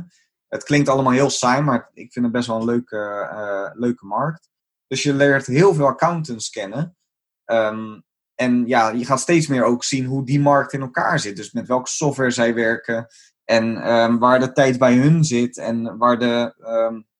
Het 0.48 0.64
klinkt 0.64 0.90
allemaal 0.90 1.12
heel 1.12 1.30
saai, 1.30 1.62
maar 1.62 1.90
ik 1.94 2.12
vind 2.12 2.26
het 2.26 2.34
best 2.34 2.48
wel 2.48 2.58
een 2.58 2.66
leuke, 2.66 3.30
uh, 3.34 3.80
leuke 3.80 4.06
markt. 4.06 4.50
Dus 4.88 5.04
je 5.04 5.14
leert 5.14 5.46
heel 5.46 5.74
veel 5.74 5.88
accountants 5.88 6.50
kennen. 6.50 6.98
Um, 7.46 8.04
en 8.36 8.68
ja, 8.68 8.90
je 8.90 9.06
gaat 9.06 9.20
steeds 9.20 9.48
meer 9.48 9.64
ook 9.64 9.84
zien 9.84 10.06
hoe 10.06 10.26
die 10.26 10.40
markt 10.40 10.74
in 10.74 10.82
elkaar 10.82 11.20
zit. 11.20 11.36
Dus 11.36 11.52
met 11.52 11.68
welke 11.68 11.90
software 11.90 12.32
zij 12.32 12.54
werken. 12.54 13.08
En 13.46 13.94
um, 13.94 14.20
waar 14.20 14.40
de 14.40 14.52
tijd 14.52 14.78
bij 14.78 14.96
hun 14.96 15.24
zit. 15.24 15.58
En 15.58 15.98
waar 15.98 16.20
de, 16.20 16.54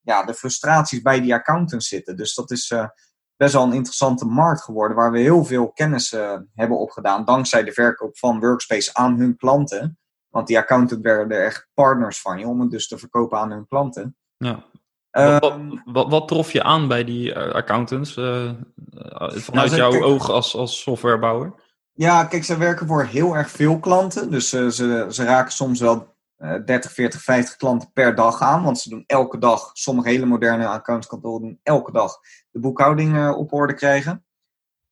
ja, 0.10 0.24
de 0.24 0.34
frustraties 0.34 1.02
bij 1.02 1.22
die 1.22 1.34
accountants 1.34 1.88
zitten. 1.88 2.18
Dus 2.18 2.34
dat 2.34 2.52
is 2.52 2.70
uh, 2.70 2.88
best 3.36 3.54
wel 3.54 3.64
een 3.64 3.74
interessante 3.74 4.26
markt 4.26 4.62
geworden, 4.62 4.98
waar 4.98 5.12
we 5.12 5.20
heel 5.20 5.46
veel 5.46 5.72
kennis 5.72 6.14
uh, 6.14 6.38
hebben 6.54 6.80
opgedaan, 6.80 7.26
dankzij 7.26 7.64
de 7.64 7.72
verkoop 7.72 8.18
van 8.18 8.40
Workspace 8.40 8.94
aan 8.94 9.18
hun 9.18 9.38
klanten. 9.38 9.98
Want 10.30 10.48
die 10.48 10.58
accountants 10.58 11.04
werden 11.04 11.44
echt 11.46 11.70
partners 11.74 12.22
van 12.22 12.40
je, 12.40 12.48
om 12.48 12.62
het 12.62 12.72
dus 12.72 12.88
te 12.88 12.98
verkopen 12.98 13.38
aan 13.38 13.52
hun 13.52 13.68
klanten. 13.68 14.18
Ja. 14.38 14.66
Um, 15.12 15.40
wat, 15.40 15.82
wat, 15.86 16.10
wat, 16.10 16.28
trof 16.28 16.52
je 16.52 16.64
aan 16.64 16.88
bij 16.88 17.04
die 17.04 17.34
uh, 17.34 17.52
accountants, 17.52 18.14
vanuit 18.14 19.52
nou, 19.52 19.76
jouw 19.76 20.02
oog 20.02 20.30
als, 20.30 20.56
als 20.56 20.82
softwarebouwer? 20.82 21.54
Ja, 21.94 22.24
kijk, 22.26 22.44
ze 22.44 22.58
werken 22.58 22.88
voor 22.88 23.04
heel 23.04 23.36
erg 23.36 23.50
veel 23.50 23.80
klanten. 23.80 24.32
Dus 24.32 24.50
ze, 24.50 24.72
ze 25.10 25.24
raken 25.24 25.52
soms 25.52 25.80
wel 25.80 26.18
30, 26.40 26.92
40, 26.92 27.22
50 27.22 27.56
klanten 27.56 27.92
per 27.94 28.16
dag 28.16 28.42
aan. 28.42 28.64
Want 28.64 28.80
ze 28.80 28.90
doen 28.90 29.04
elke 29.08 29.38
dag, 29.38 29.70
sommige 29.74 30.10
hele 30.10 30.26
moderne 30.26 30.68
accountskantoren 30.68 31.42
doen 31.42 31.60
elke 31.64 31.92
dag 31.92 32.20
de 32.52 32.60
boekhouding 32.60 33.16
uh, 33.16 33.38
op 33.38 33.54
orde 33.54 33.74
krijgen. 33.74 34.26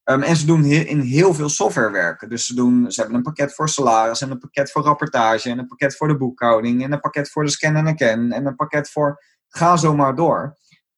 Um, 0.03 0.21
en 0.21 0.35
ze 0.35 0.45
doen 0.45 0.63
in 0.65 0.99
heel 0.99 1.33
veel 1.33 1.49
software 1.49 1.91
werken. 1.91 2.29
Dus 2.29 2.45
ze, 2.45 2.55
doen, 2.55 2.91
ze 2.91 2.99
hebben 2.99 3.17
een 3.17 3.23
pakket 3.23 3.53
voor 3.53 3.69
salaris 3.69 4.21
en 4.21 4.31
een 4.31 4.39
pakket 4.39 4.71
voor 4.71 4.81
rapportage 4.81 5.49
en 5.49 5.59
een 5.59 5.67
pakket 5.67 5.95
voor 5.95 6.07
de 6.07 6.17
boekhouding 6.17 6.83
en 6.83 6.91
een 6.91 6.99
pakket 6.99 7.29
voor 7.29 7.43
de 7.43 7.49
scan 7.49 7.75
en 7.75 7.95
ken 7.95 8.31
en 8.31 8.45
een 8.45 8.55
pakket 8.55 8.89
voor 8.89 9.23
ga 9.47 9.77
zo 9.77 9.95
maar 9.95 10.15
door. 10.15 10.57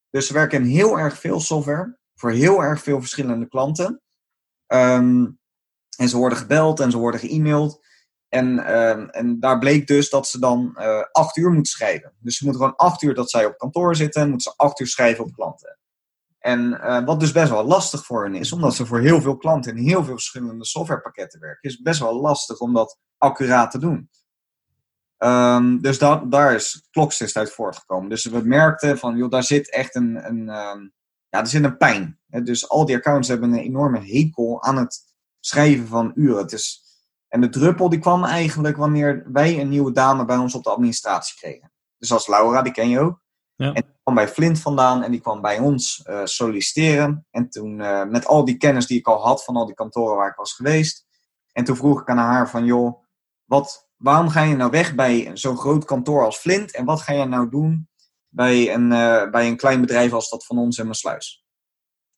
Dus 0.09 0.27
ze 0.27 0.33
werken 0.33 0.61
in 0.61 0.67
heel 0.67 0.99
erg 0.99 1.19
veel 1.19 1.39
software 1.39 1.97
voor 2.15 2.31
heel 2.31 2.63
erg 2.63 2.81
veel 2.81 2.99
verschillende 2.99 3.47
klanten. 3.47 4.01
Um, 4.67 5.39
en 5.97 6.09
ze 6.09 6.17
worden 6.17 6.37
gebeld 6.37 6.79
en 6.79 6.91
ze 6.91 6.97
worden 6.97 7.19
ge-mailed. 7.19 7.87
En, 8.29 8.53
uh, 8.53 9.15
en 9.15 9.39
daar 9.39 9.59
bleek 9.59 9.87
dus 9.87 10.09
dat 10.09 10.27
ze 10.27 10.39
dan 10.39 10.75
uh, 10.77 11.03
acht 11.11 11.37
uur 11.37 11.51
moeten 11.51 11.71
schrijven. 11.71 12.13
Dus 12.19 12.37
ze 12.37 12.43
moeten 12.43 12.61
gewoon 12.61 12.77
acht 12.77 13.01
uur 13.01 13.13
dat 13.13 13.29
zij 13.29 13.45
op 13.45 13.57
kantoor 13.57 13.95
zitten, 13.95 14.29
moeten 14.29 14.51
ze 14.51 14.57
acht 14.57 14.79
uur 14.79 14.87
schrijven 14.87 15.23
op 15.23 15.33
klanten. 15.33 15.77
En 16.39 16.71
uh, 16.71 17.05
wat 17.05 17.19
dus 17.19 17.31
best 17.31 17.49
wel 17.49 17.63
lastig 17.63 18.05
voor 18.05 18.23
hen 18.23 18.35
is, 18.35 18.51
omdat 18.51 18.75
ze 18.75 18.85
voor 18.85 18.99
heel 18.99 19.21
veel 19.21 19.37
klanten 19.37 19.77
in 19.77 19.83
heel 19.83 20.03
veel 20.03 20.13
verschillende 20.13 20.65
softwarepakketten 20.65 21.39
werken, 21.39 21.69
is 21.69 21.81
best 21.81 21.99
wel 21.99 22.21
lastig 22.21 22.59
om 22.59 22.73
dat 22.73 22.97
accuraat 23.17 23.71
te 23.71 23.79
doen. 23.79 24.09
Um, 25.17 25.81
dus 25.81 25.97
dat, 25.97 26.31
daar 26.31 26.55
is 26.55 26.87
Clocksys 26.91 27.37
uit 27.37 27.51
voortgekomen. 27.51 28.09
Dus 28.09 28.25
we 28.25 28.41
merkten 28.43 28.97
van, 28.97 29.17
joh, 29.17 29.29
daar 29.29 29.43
zit 29.43 29.71
echt 29.71 29.95
een, 29.95 30.25
een 30.25 30.39
um, 30.39 30.93
ja, 31.29 31.39
er 31.39 31.47
zit 31.47 31.63
een 31.63 31.77
pijn. 31.77 32.19
Dus 32.25 32.69
al 32.69 32.85
die 32.85 32.95
accounts 32.95 33.27
hebben 33.27 33.53
een 33.53 33.59
enorme 33.59 33.99
hekel 33.99 34.63
aan 34.63 34.77
het 34.77 34.99
schrijven 35.39 35.87
van 35.87 36.11
uren. 36.15 36.41
Het 36.41 36.51
is, 36.51 36.88
en 37.29 37.41
de 37.41 37.49
druppel 37.49 37.89
die 37.89 37.99
kwam 37.99 38.23
eigenlijk 38.23 38.77
wanneer 38.77 39.23
wij 39.31 39.59
een 39.59 39.69
nieuwe 39.69 39.91
dame 39.91 40.25
bij 40.25 40.37
ons 40.37 40.55
op 40.55 40.63
de 40.63 40.69
administratie 40.69 41.37
kregen. 41.37 41.71
Dus 41.97 42.11
als 42.11 42.27
Laura, 42.27 42.61
die 42.61 42.71
ken 42.71 42.89
je 42.89 42.99
ook. 42.99 43.21
Ja. 43.55 43.65
En 43.65 43.73
die 43.73 43.99
kwam 44.03 44.15
bij 44.15 44.27
Flint 44.27 44.59
vandaan 44.59 45.03
en 45.03 45.11
die 45.11 45.21
kwam 45.21 45.41
bij 45.41 45.59
ons 45.59 46.03
uh, 46.05 46.21
solliciteren. 46.23 47.27
En 47.31 47.49
toen 47.49 47.79
uh, 47.79 48.03
met 48.03 48.25
al 48.25 48.45
die 48.45 48.57
kennis 48.57 48.87
die 48.87 48.99
ik 48.99 49.07
al 49.07 49.21
had 49.21 49.43
van 49.43 49.55
al 49.55 49.65
die 49.65 49.75
kantoren 49.75 50.15
waar 50.15 50.29
ik 50.29 50.35
was 50.35 50.53
geweest. 50.53 51.05
En 51.51 51.63
toen 51.63 51.75
vroeg 51.75 52.01
ik 52.01 52.09
aan 52.09 52.17
haar 52.17 52.49
van, 52.49 52.65
joh, 52.65 53.03
wat, 53.45 53.89
waarom 53.95 54.29
ga 54.29 54.41
je 54.41 54.55
nou 54.55 54.71
weg 54.71 54.95
bij 54.95 55.31
zo'n 55.33 55.57
groot 55.57 55.85
kantoor 55.85 56.25
als 56.25 56.37
Flint? 56.37 56.73
En 56.73 56.85
wat 56.85 57.01
ga 57.01 57.13
je 57.13 57.25
nou 57.25 57.49
doen 57.49 57.89
bij 58.27 58.73
een, 58.73 58.91
uh, 58.91 59.29
bij 59.29 59.47
een 59.47 59.57
klein 59.57 59.81
bedrijf 59.81 60.13
als 60.13 60.29
dat 60.29 60.45
van 60.45 60.57
ons 60.57 60.77
in 60.77 60.87
Maasluis? 60.87 61.45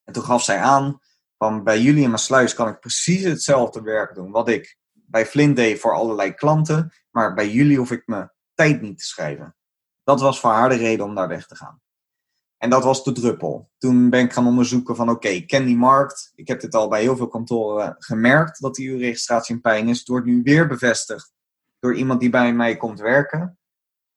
En 0.03 0.13
toen 0.13 0.23
gaf 0.23 0.43
zij 0.43 0.59
aan, 0.59 0.99
van 1.37 1.63
bij 1.63 1.81
jullie 1.81 2.03
in 2.03 2.09
Maasluis 2.09 2.53
kan 2.53 2.67
ik 2.67 2.79
precies 2.79 3.23
hetzelfde 3.23 3.81
werk 3.81 4.15
doen 4.15 4.31
wat 4.31 4.49
ik 4.49 4.79
bij 5.11 5.25
Flint 5.25 5.55
deed 5.55 5.79
voor 5.79 5.93
allerlei 5.93 6.33
klanten. 6.33 6.93
Maar 7.09 7.33
bij 7.33 7.49
jullie 7.49 7.77
hoef 7.77 7.91
ik 7.91 8.03
mijn 8.05 8.31
tijd 8.53 8.81
niet 8.81 8.97
te 8.97 9.05
schrijven. 9.05 9.55
Dat 10.03 10.21
was 10.21 10.39
voor 10.39 10.51
haar 10.51 10.69
de 10.69 10.75
reden 10.75 11.05
om 11.05 11.15
daar 11.15 11.27
weg 11.27 11.47
te 11.47 11.55
gaan. 11.55 11.81
En 12.57 12.69
dat 12.69 12.83
was 12.83 13.03
de 13.03 13.11
druppel. 13.11 13.69
Toen 13.77 14.09
ben 14.09 14.23
ik 14.23 14.33
gaan 14.33 14.47
onderzoeken 14.47 14.95
van 14.95 15.09
oké, 15.09 15.27
okay, 15.27 15.45
ken 15.45 15.65
die 15.65 15.77
markt. 15.77 16.31
Ik 16.35 16.47
heb 16.47 16.59
dit 16.61 16.75
al 16.75 16.87
bij 16.87 17.01
heel 17.01 17.17
veel 17.17 17.27
kantoren 17.27 17.95
gemerkt 17.97 18.61
dat 18.61 18.75
die 18.75 18.97
registratie 18.97 19.55
een 19.55 19.61
pijn 19.61 19.87
is. 19.87 19.99
Het 19.99 20.07
wordt 20.07 20.25
nu 20.25 20.41
weer 20.43 20.67
bevestigd 20.67 21.33
door 21.79 21.95
iemand 21.95 22.19
die 22.19 22.29
bij 22.29 22.53
mij 22.53 22.77
komt 22.77 22.99
werken. 22.99 23.59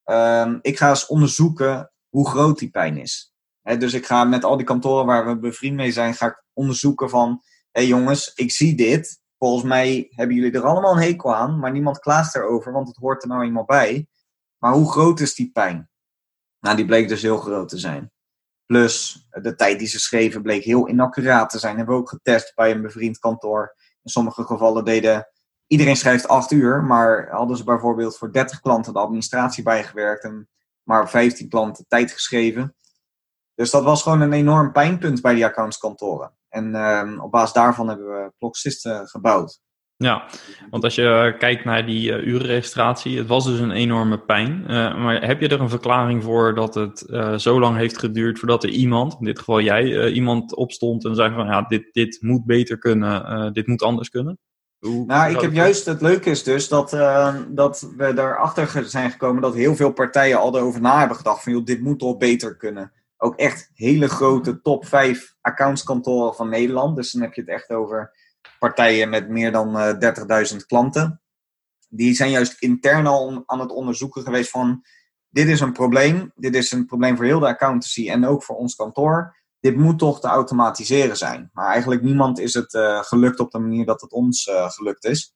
Um, 0.05 0.59
ik 0.63 0.79
ga 0.79 0.89
eens 0.89 1.07
onderzoeken 1.07 1.93
hoe 2.09 2.29
groot 2.29 2.59
die 2.59 2.71
pijn 2.71 2.97
is. 2.97 3.35
Dus 3.63 3.93
ik 3.93 4.07
ga 4.07 4.25
met 4.25 4.45
al 4.45 4.57
die 4.57 4.67
kantoren 4.67 5.07
waar 5.07 5.27
we 5.27 5.39
bevriend 5.39 5.77
mee 5.77 5.93
zijn, 5.93 6.15
ga 6.15 6.27
ik 6.27 6.45
onderzoeken 6.53 7.11
van... 7.11 7.43
Hé 7.71 7.81
hey 7.81 7.87
jongens, 7.87 8.33
ik 8.35 8.51
zie 8.51 8.77
dit. 8.77 9.21
Volgens 9.38 9.64
mij 9.64 10.07
hebben 10.11 10.37
jullie 10.37 10.53
er 10.53 10.64
allemaal 10.64 10.93
een 10.93 11.03
hekel 11.03 11.35
aan, 11.35 11.59
maar 11.59 11.71
niemand 11.71 11.99
klaagt 11.99 12.35
erover, 12.35 12.73
want 12.73 12.88
het 12.88 12.97
hoort 12.97 13.23
er 13.23 13.29
nou 13.29 13.45
eenmaal 13.45 13.64
bij. 13.64 14.07
Maar 14.59 14.73
hoe 14.73 14.91
groot 14.91 15.21
is 15.21 15.35
die 15.35 15.50
pijn? 15.53 15.91
Nou, 16.61 16.76
die 16.76 16.85
bleek 16.85 17.09
dus 17.09 17.23
heel 17.23 17.38
groot 17.38 17.69
te 17.69 17.79
zijn. 17.79 18.12
Plus, 18.67 19.26
de 19.31 19.55
tijd 19.55 19.79
die 19.79 19.88
ze 19.88 20.00
schreven 20.00 20.43
bleek 20.43 20.64
heel 20.64 20.88
inaccuraat 20.88 21.50
te 21.50 21.59
zijn. 21.59 21.76
Hebben 21.76 21.95
we 21.95 22.00
ook 22.00 22.09
getest 22.09 22.55
bij 22.55 22.71
een 22.71 22.83
bevriend 22.83 23.19
kantoor. 23.19 23.75
In 24.03 24.11
sommige 24.11 24.45
gevallen 24.45 24.85
deden 24.85 25.29
iedereen 25.67 25.97
schrijft 25.97 26.29
acht 26.29 26.50
uur, 26.50 26.83
maar 26.83 27.29
hadden 27.31 27.57
ze 27.57 27.64
bijvoorbeeld 27.64 28.19
voor 28.19 28.33
30 28.33 28.61
klanten 28.61 28.93
de 28.93 28.99
administratie 28.99 29.62
bijgewerkt 29.62 30.25
en 30.25 30.49
maar 30.83 31.11
15 31.11 31.49
klanten 31.49 31.85
tijd 31.88 32.12
geschreven. 32.12 32.76
Dus 33.55 33.71
dat 33.71 33.85
was 33.85 34.03
gewoon 34.03 34.21
een 34.21 34.33
enorm 34.33 34.73
pijnpunt 34.73 35.21
bij 35.21 35.35
die 35.35 35.45
accountskantoren. 35.45 36.33
En 36.55 36.71
uh, 36.75 37.25
op 37.25 37.31
basis 37.31 37.53
daarvan 37.53 37.89
hebben 37.89 38.07
we 38.07 38.33
Clocksisten 38.39 39.07
gebouwd. 39.09 39.63
Ja, 39.97 40.29
want 40.71 40.85
als 40.85 40.95
je 40.95 41.35
kijkt 41.39 41.65
naar 41.65 41.87
die 41.87 42.11
uh, 42.11 42.27
urenregistratie, 42.27 43.19
het 43.19 43.27
was 43.27 43.45
dus 43.45 43.59
een 43.59 43.71
enorme 43.71 44.19
pijn. 44.19 44.61
Uh, 44.63 44.69
maar 45.03 45.27
heb 45.27 45.41
je 45.41 45.49
er 45.49 45.61
een 45.61 45.69
verklaring 45.69 46.23
voor 46.23 46.55
dat 46.55 46.75
het 46.75 47.05
uh, 47.07 47.35
zo 47.39 47.61
lang 47.61 47.77
heeft 47.77 47.99
geduurd 47.99 48.39
voordat 48.39 48.63
er 48.63 48.69
iemand, 48.69 49.17
in 49.19 49.25
dit 49.25 49.39
geval 49.39 49.61
jij, 49.61 50.11
iemand 50.11 50.55
opstond 50.55 51.05
en 51.05 51.15
zei 51.15 51.35
van 51.35 51.47
ja, 51.47 51.63
dit, 51.63 51.93
dit 51.93 52.19
moet 52.21 52.45
beter 52.45 52.79
kunnen, 52.79 53.53
dit 53.53 53.67
moet 53.67 53.83
anders 53.83 54.09
kunnen? 54.09 54.39
Hoe, 54.79 55.05
nou, 55.07 55.31
ik 55.35 55.41
heb 55.41 55.53
juist, 55.53 55.87
het 55.87 56.01
leuke 56.01 56.31
is 56.31 56.43
dus 56.43 56.69
dat, 56.69 56.91
dat 57.49 57.93
we 57.97 58.07
erachter 58.07 58.85
zijn 58.89 59.11
gekomen 59.11 59.43
dat 59.43 59.55
heel 59.55 59.77
veel 59.77 59.93
partijen 59.93 60.39
al 60.39 60.57
erover 60.57 60.81
na 60.81 60.99
hebben 60.99 61.17
gedacht 61.17 61.43
van 61.43 61.53
joh, 61.53 61.65
dit 61.65 61.81
moet 61.81 61.99
toch 61.99 62.17
beter 62.17 62.57
kunnen. 62.57 62.93
Ook 63.16 63.37
echt 63.37 63.71
hele 63.75 64.09
grote 64.09 64.61
top 64.61 64.87
5 64.87 65.35
accountskantoren 65.40 66.35
van 66.35 66.49
Nederland. 66.49 66.97
Dus 66.97 67.12
dan 67.12 67.23
heb 67.23 67.35
je 67.35 67.40
het 67.40 67.50
echt 67.50 67.71
over 67.71 68.12
partijen 68.59 69.09
met 69.09 69.28
meer 69.28 69.52
dan 69.52 69.76
uh, 69.76 70.09
eh, 70.09 70.52
30.000 70.52 70.56
klanten. 70.66 71.23
Die 71.88 72.14
zijn 72.14 72.30
juist 72.30 72.62
intern 72.62 73.06
al 73.06 73.42
aan 73.47 73.61
het 73.61 73.71
onderzoeken 73.71 74.23
geweest 74.23 74.50
van... 74.50 74.83
Dit 75.28 75.49
is 75.49 75.61
een 75.61 75.73
probleem. 75.73 76.33
Dit 76.35 76.54
is 76.54 76.73
een 76.73 76.87
probleem 76.87 77.16
voor 77.16 77.25
heel 77.25 77.38
de 77.38 77.47
accountancy 77.47 78.11
en 78.11 78.26
ook 78.26 78.42
voor 78.42 78.56
ons 78.56 78.75
kantoor. 78.75 79.37
Dit 79.61 79.76
moet 79.76 79.99
toch 79.99 80.21
te 80.21 80.26
automatiseren 80.26 81.16
zijn. 81.16 81.50
Maar 81.52 81.66
eigenlijk 81.66 82.02
niemand 82.02 82.38
is 82.38 82.54
het 82.54 82.75
uh, 82.75 83.02
gelukt 83.02 83.40
op 83.40 83.50
de 83.50 83.59
manier 83.59 83.87
dat 83.87 84.00
het 84.00 84.12
ons 84.12 84.47
uh, 84.47 84.71
gelukt 84.71 85.04
is. 85.04 85.35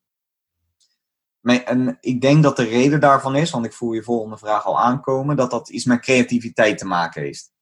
En 1.42 1.98
ik 2.00 2.20
denk 2.20 2.42
dat 2.42 2.56
de 2.56 2.64
reden 2.64 3.00
daarvan 3.00 3.36
is, 3.36 3.50
want 3.50 3.64
ik 3.64 3.72
voel 3.72 3.92
je 3.92 4.02
volgende 4.02 4.38
vraag 4.38 4.64
al 4.64 4.80
aankomen, 4.80 5.36
dat 5.36 5.50
dat 5.50 5.68
iets 5.68 5.84
met 5.84 6.00
creativiteit 6.00 6.78
te 6.78 6.86
maken 6.86 7.22
heeft. 7.22 7.52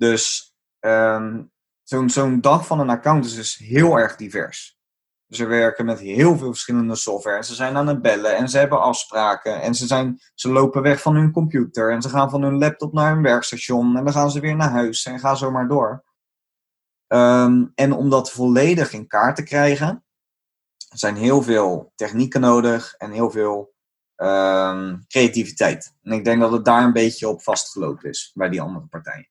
Dus 0.00 0.54
um, 0.80 1.52
zo'n 2.06 2.40
dag 2.40 2.66
van 2.66 2.80
een 2.80 2.90
account 2.90 3.24
is 3.24 3.34
dus 3.34 3.56
heel 3.56 3.96
erg 3.96 4.16
divers. 4.16 4.78
Ze 5.28 5.46
werken 5.46 5.84
met 5.84 5.98
heel 5.98 6.38
veel 6.38 6.48
verschillende 6.48 6.94
software. 6.94 7.44
Ze 7.44 7.54
zijn 7.54 7.76
aan 7.76 7.86
het 7.86 8.02
bellen 8.02 8.36
en 8.36 8.48
ze 8.48 8.58
hebben 8.58 8.80
afspraken. 8.80 9.62
En 9.62 9.74
ze, 9.74 9.86
zijn, 9.86 10.20
ze 10.34 10.48
lopen 10.52 10.82
weg 10.82 11.02
van 11.02 11.14
hun 11.14 11.32
computer. 11.32 11.92
En 11.92 12.02
ze 12.02 12.08
gaan 12.08 12.30
van 12.30 12.42
hun 12.42 12.58
laptop 12.58 12.92
naar 12.92 13.12
hun 13.12 13.22
werkstation. 13.22 13.96
En 13.96 14.04
dan 14.04 14.12
gaan 14.12 14.30
ze 14.30 14.40
weer 14.40 14.56
naar 14.56 14.70
huis 14.70 15.04
en 15.04 15.18
gaan 15.18 15.36
zo 15.36 15.50
maar 15.50 15.68
door. 15.68 16.04
Um, 17.06 17.72
en 17.74 17.92
om 17.92 18.10
dat 18.10 18.30
volledig 18.30 18.92
in 18.92 19.06
kaart 19.06 19.36
te 19.36 19.42
krijgen, 19.42 20.04
zijn 20.88 21.16
heel 21.16 21.42
veel 21.42 21.92
technieken 21.94 22.40
nodig 22.40 22.94
en 22.94 23.10
heel 23.10 23.30
veel 23.30 23.74
um, 24.16 25.04
creativiteit. 25.06 25.94
En 26.02 26.12
ik 26.12 26.24
denk 26.24 26.40
dat 26.40 26.52
het 26.52 26.64
daar 26.64 26.84
een 26.84 26.92
beetje 26.92 27.28
op 27.28 27.42
vastgelopen 27.42 28.08
is 28.08 28.30
bij 28.34 28.48
die 28.48 28.60
andere 28.60 28.86
partijen. 28.86 29.29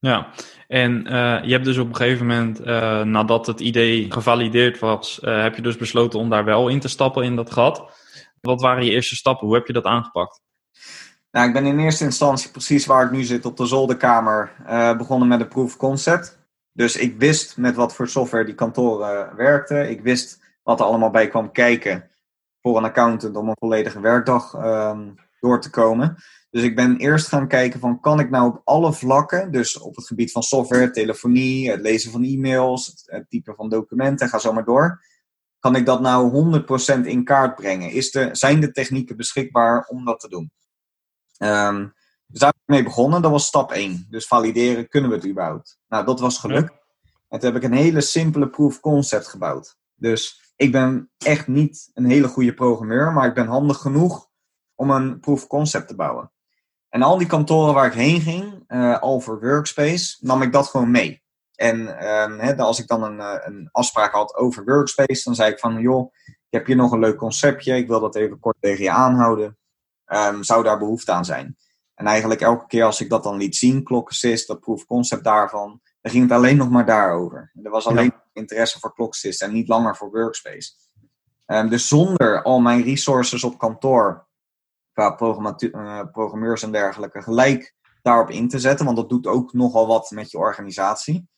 Ja, 0.00 0.30
en 0.68 1.06
uh, 1.06 1.44
je 1.44 1.52
hebt 1.52 1.64
dus 1.64 1.78
op 1.78 1.88
een 1.88 1.96
gegeven 1.96 2.26
moment, 2.26 2.66
uh, 2.66 3.02
nadat 3.02 3.46
het 3.46 3.60
idee 3.60 4.12
gevalideerd 4.12 4.78
was, 4.78 5.20
uh, 5.22 5.42
heb 5.42 5.56
je 5.56 5.62
dus 5.62 5.76
besloten 5.76 6.18
om 6.18 6.30
daar 6.30 6.44
wel 6.44 6.68
in 6.68 6.80
te 6.80 6.88
stappen 6.88 7.24
in 7.24 7.36
dat 7.36 7.52
gat. 7.52 7.84
Wat 8.40 8.60
waren 8.60 8.84
je 8.84 8.90
eerste 8.90 9.16
stappen? 9.16 9.46
Hoe 9.46 9.56
heb 9.56 9.66
je 9.66 9.72
dat 9.72 9.84
aangepakt? 9.84 10.40
Nou, 11.30 11.46
ik 11.46 11.52
ben 11.52 11.66
in 11.66 11.78
eerste 11.78 12.04
instantie 12.04 12.50
precies 12.50 12.86
waar 12.86 13.04
ik 13.04 13.10
nu 13.10 13.22
zit, 13.22 13.46
op 13.46 13.56
de 13.56 13.66
zolderkamer, 13.66 14.52
begonnen 14.98 15.28
met 15.28 15.40
een 15.40 15.48
proof 15.48 15.76
concept. 15.76 16.38
Dus 16.72 16.96
ik 16.96 17.18
wist 17.18 17.56
met 17.56 17.76
wat 17.76 17.94
voor 17.94 18.08
software 18.08 18.44
die 18.44 18.54
kantoren 18.54 19.36
werkten. 19.36 19.90
Ik 19.90 20.00
wist 20.00 20.40
wat 20.62 20.80
er 20.80 20.86
allemaal 20.86 21.10
bij 21.10 21.28
kwam 21.28 21.52
kijken 21.52 22.10
voor 22.62 22.76
een 22.76 22.84
accountant 22.84 23.36
om 23.36 23.48
een 23.48 23.56
volledige 23.58 24.00
werkdag 24.00 24.54
um, 24.54 25.14
door 25.40 25.60
te 25.60 25.70
komen. 25.70 26.16
Dus 26.50 26.62
ik 26.62 26.76
ben 26.76 26.96
eerst 26.96 27.26
gaan 27.26 27.48
kijken 27.48 27.80
van 27.80 28.00
kan 28.00 28.20
ik 28.20 28.30
nou 28.30 28.48
op 28.48 28.60
alle 28.64 28.92
vlakken, 28.92 29.52
dus 29.52 29.78
op 29.78 29.96
het 29.96 30.06
gebied 30.06 30.32
van 30.32 30.42
software, 30.42 30.90
telefonie, 30.90 31.70
het 31.70 31.80
lezen 31.80 32.10
van 32.10 32.22
e-mails, 32.22 33.02
het 33.04 33.26
typen 33.28 33.54
van 33.54 33.68
documenten, 33.68 34.28
ga 34.28 34.38
zo 34.38 34.52
maar 34.52 34.64
door. 34.64 35.04
Kan 35.58 35.76
ik 35.76 35.86
dat 35.86 36.00
nou 36.00 36.30
100% 37.02 37.06
in 37.06 37.24
kaart 37.24 37.54
brengen? 37.54 37.90
Is 37.90 38.10
de, 38.10 38.28
zijn 38.32 38.60
de 38.60 38.70
technieken 38.70 39.16
beschikbaar 39.16 39.86
om 39.86 40.04
dat 40.04 40.20
te 40.20 40.28
doen? 40.28 40.52
Um, 41.38 41.94
dus 42.26 42.40
daar 42.40 42.52
ben 42.52 42.62
ik 42.62 42.82
mee 42.82 42.82
begonnen. 42.82 43.22
Dat 43.22 43.30
was 43.30 43.46
stap 43.46 43.72
1. 43.72 44.06
Dus 44.10 44.26
valideren, 44.26 44.88
kunnen 44.88 45.10
we 45.10 45.16
het 45.16 45.26
überhaupt? 45.26 45.78
Nou, 45.88 46.04
dat 46.04 46.20
was 46.20 46.38
gelukt. 46.38 46.72
En 47.28 47.38
toen 47.38 47.52
heb 47.52 47.62
ik 47.62 47.70
een 47.70 47.76
hele 47.76 48.00
simpele 48.00 48.48
proof 48.48 48.80
concept 48.80 49.28
gebouwd. 49.28 49.76
Dus 49.94 50.52
ik 50.56 50.72
ben 50.72 51.10
echt 51.18 51.46
niet 51.46 51.90
een 51.94 52.04
hele 52.04 52.28
goede 52.28 52.54
programmeur, 52.54 53.12
maar 53.12 53.28
ik 53.28 53.34
ben 53.34 53.46
handig 53.46 53.76
genoeg 53.76 54.28
om 54.74 54.90
een 54.90 55.20
proof 55.20 55.46
concept 55.46 55.88
te 55.88 55.94
bouwen. 55.94 56.32
En 56.90 57.02
al 57.02 57.18
die 57.18 57.26
kantoren 57.26 57.74
waar 57.74 57.86
ik 57.86 57.92
heen 57.92 58.20
ging, 58.20 58.64
uh, 58.68 58.98
al 58.98 59.20
voor 59.20 59.40
Workspace, 59.40 60.16
nam 60.20 60.42
ik 60.42 60.52
dat 60.52 60.66
gewoon 60.66 60.90
mee. 60.90 61.22
En 61.54 61.80
uh, 61.80 62.58
als 62.58 62.78
ik 62.78 62.86
dan 62.86 63.02
een, 63.02 63.20
eh, 63.20 63.36
een 63.40 63.68
afspraak 63.72 64.12
had 64.12 64.34
over 64.34 64.64
Workspace, 64.64 65.22
dan 65.24 65.34
zei 65.34 65.52
ik 65.52 65.58
van, 65.58 65.80
joh, 65.80 66.12
ik 66.24 66.34
heb 66.50 66.66
hier 66.66 66.76
nog 66.76 66.92
een 66.92 66.98
leuk 66.98 67.16
conceptje, 67.16 67.76
ik 67.76 67.88
wil 67.88 68.00
dat 68.00 68.16
even 68.16 68.40
kort 68.40 68.56
tegen 68.60 68.84
je 68.84 68.90
aanhouden. 68.90 69.58
Um, 70.06 70.42
zou 70.42 70.62
daar 70.62 70.78
behoefte 70.78 71.12
aan 71.12 71.24
zijn? 71.24 71.56
En 71.94 72.06
eigenlijk 72.06 72.40
elke 72.40 72.66
keer 72.66 72.84
als 72.84 73.00
ik 73.00 73.08
dat 73.08 73.22
dan 73.22 73.36
liet 73.36 73.56
zien, 73.56 73.84
Clock 73.84 74.20
dat 74.46 74.60
proof 74.60 74.84
concept 74.84 75.24
daarvan, 75.24 75.80
dan 76.00 76.12
ging 76.12 76.22
het 76.22 76.32
alleen 76.32 76.56
nog 76.56 76.70
maar 76.70 76.86
daarover. 76.86 77.52
Er 77.62 77.70
was 77.70 77.86
alleen 77.86 78.12
interesse 78.32 78.78
voor 78.78 78.94
Clock 78.94 79.14
en 79.14 79.52
niet 79.52 79.68
langer 79.68 79.96
voor 79.96 80.10
Workspace. 80.10 80.72
Um, 81.46 81.68
dus 81.68 81.88
zonder 81.88 82.42
al 82.42 82.60
mijn 82.60 82.82
resources 82.82 83.44
op 83.44 83.58
kantoor 83.58 84.28
qua 85.16 85.56
uh, 85.58 86.00
programmeurs 86.12 86.62
en 86.62 86.72
dergelijke 86.72 87.22
gelijk 87.22 87.74
daarop 88.02 88.30
in 88.30 88.48
te 88.48 88.58
zetten. 88.58 88.84
Want 88.84 88.96
dat 88.96 89.08
doet 89.08 89.26
ook 89.26 89.52
nogal 89.52 89.86
wat 89.86 90.10
met 90.10 90.30
je 90.30 90.38
organisatie. 90.38 91.28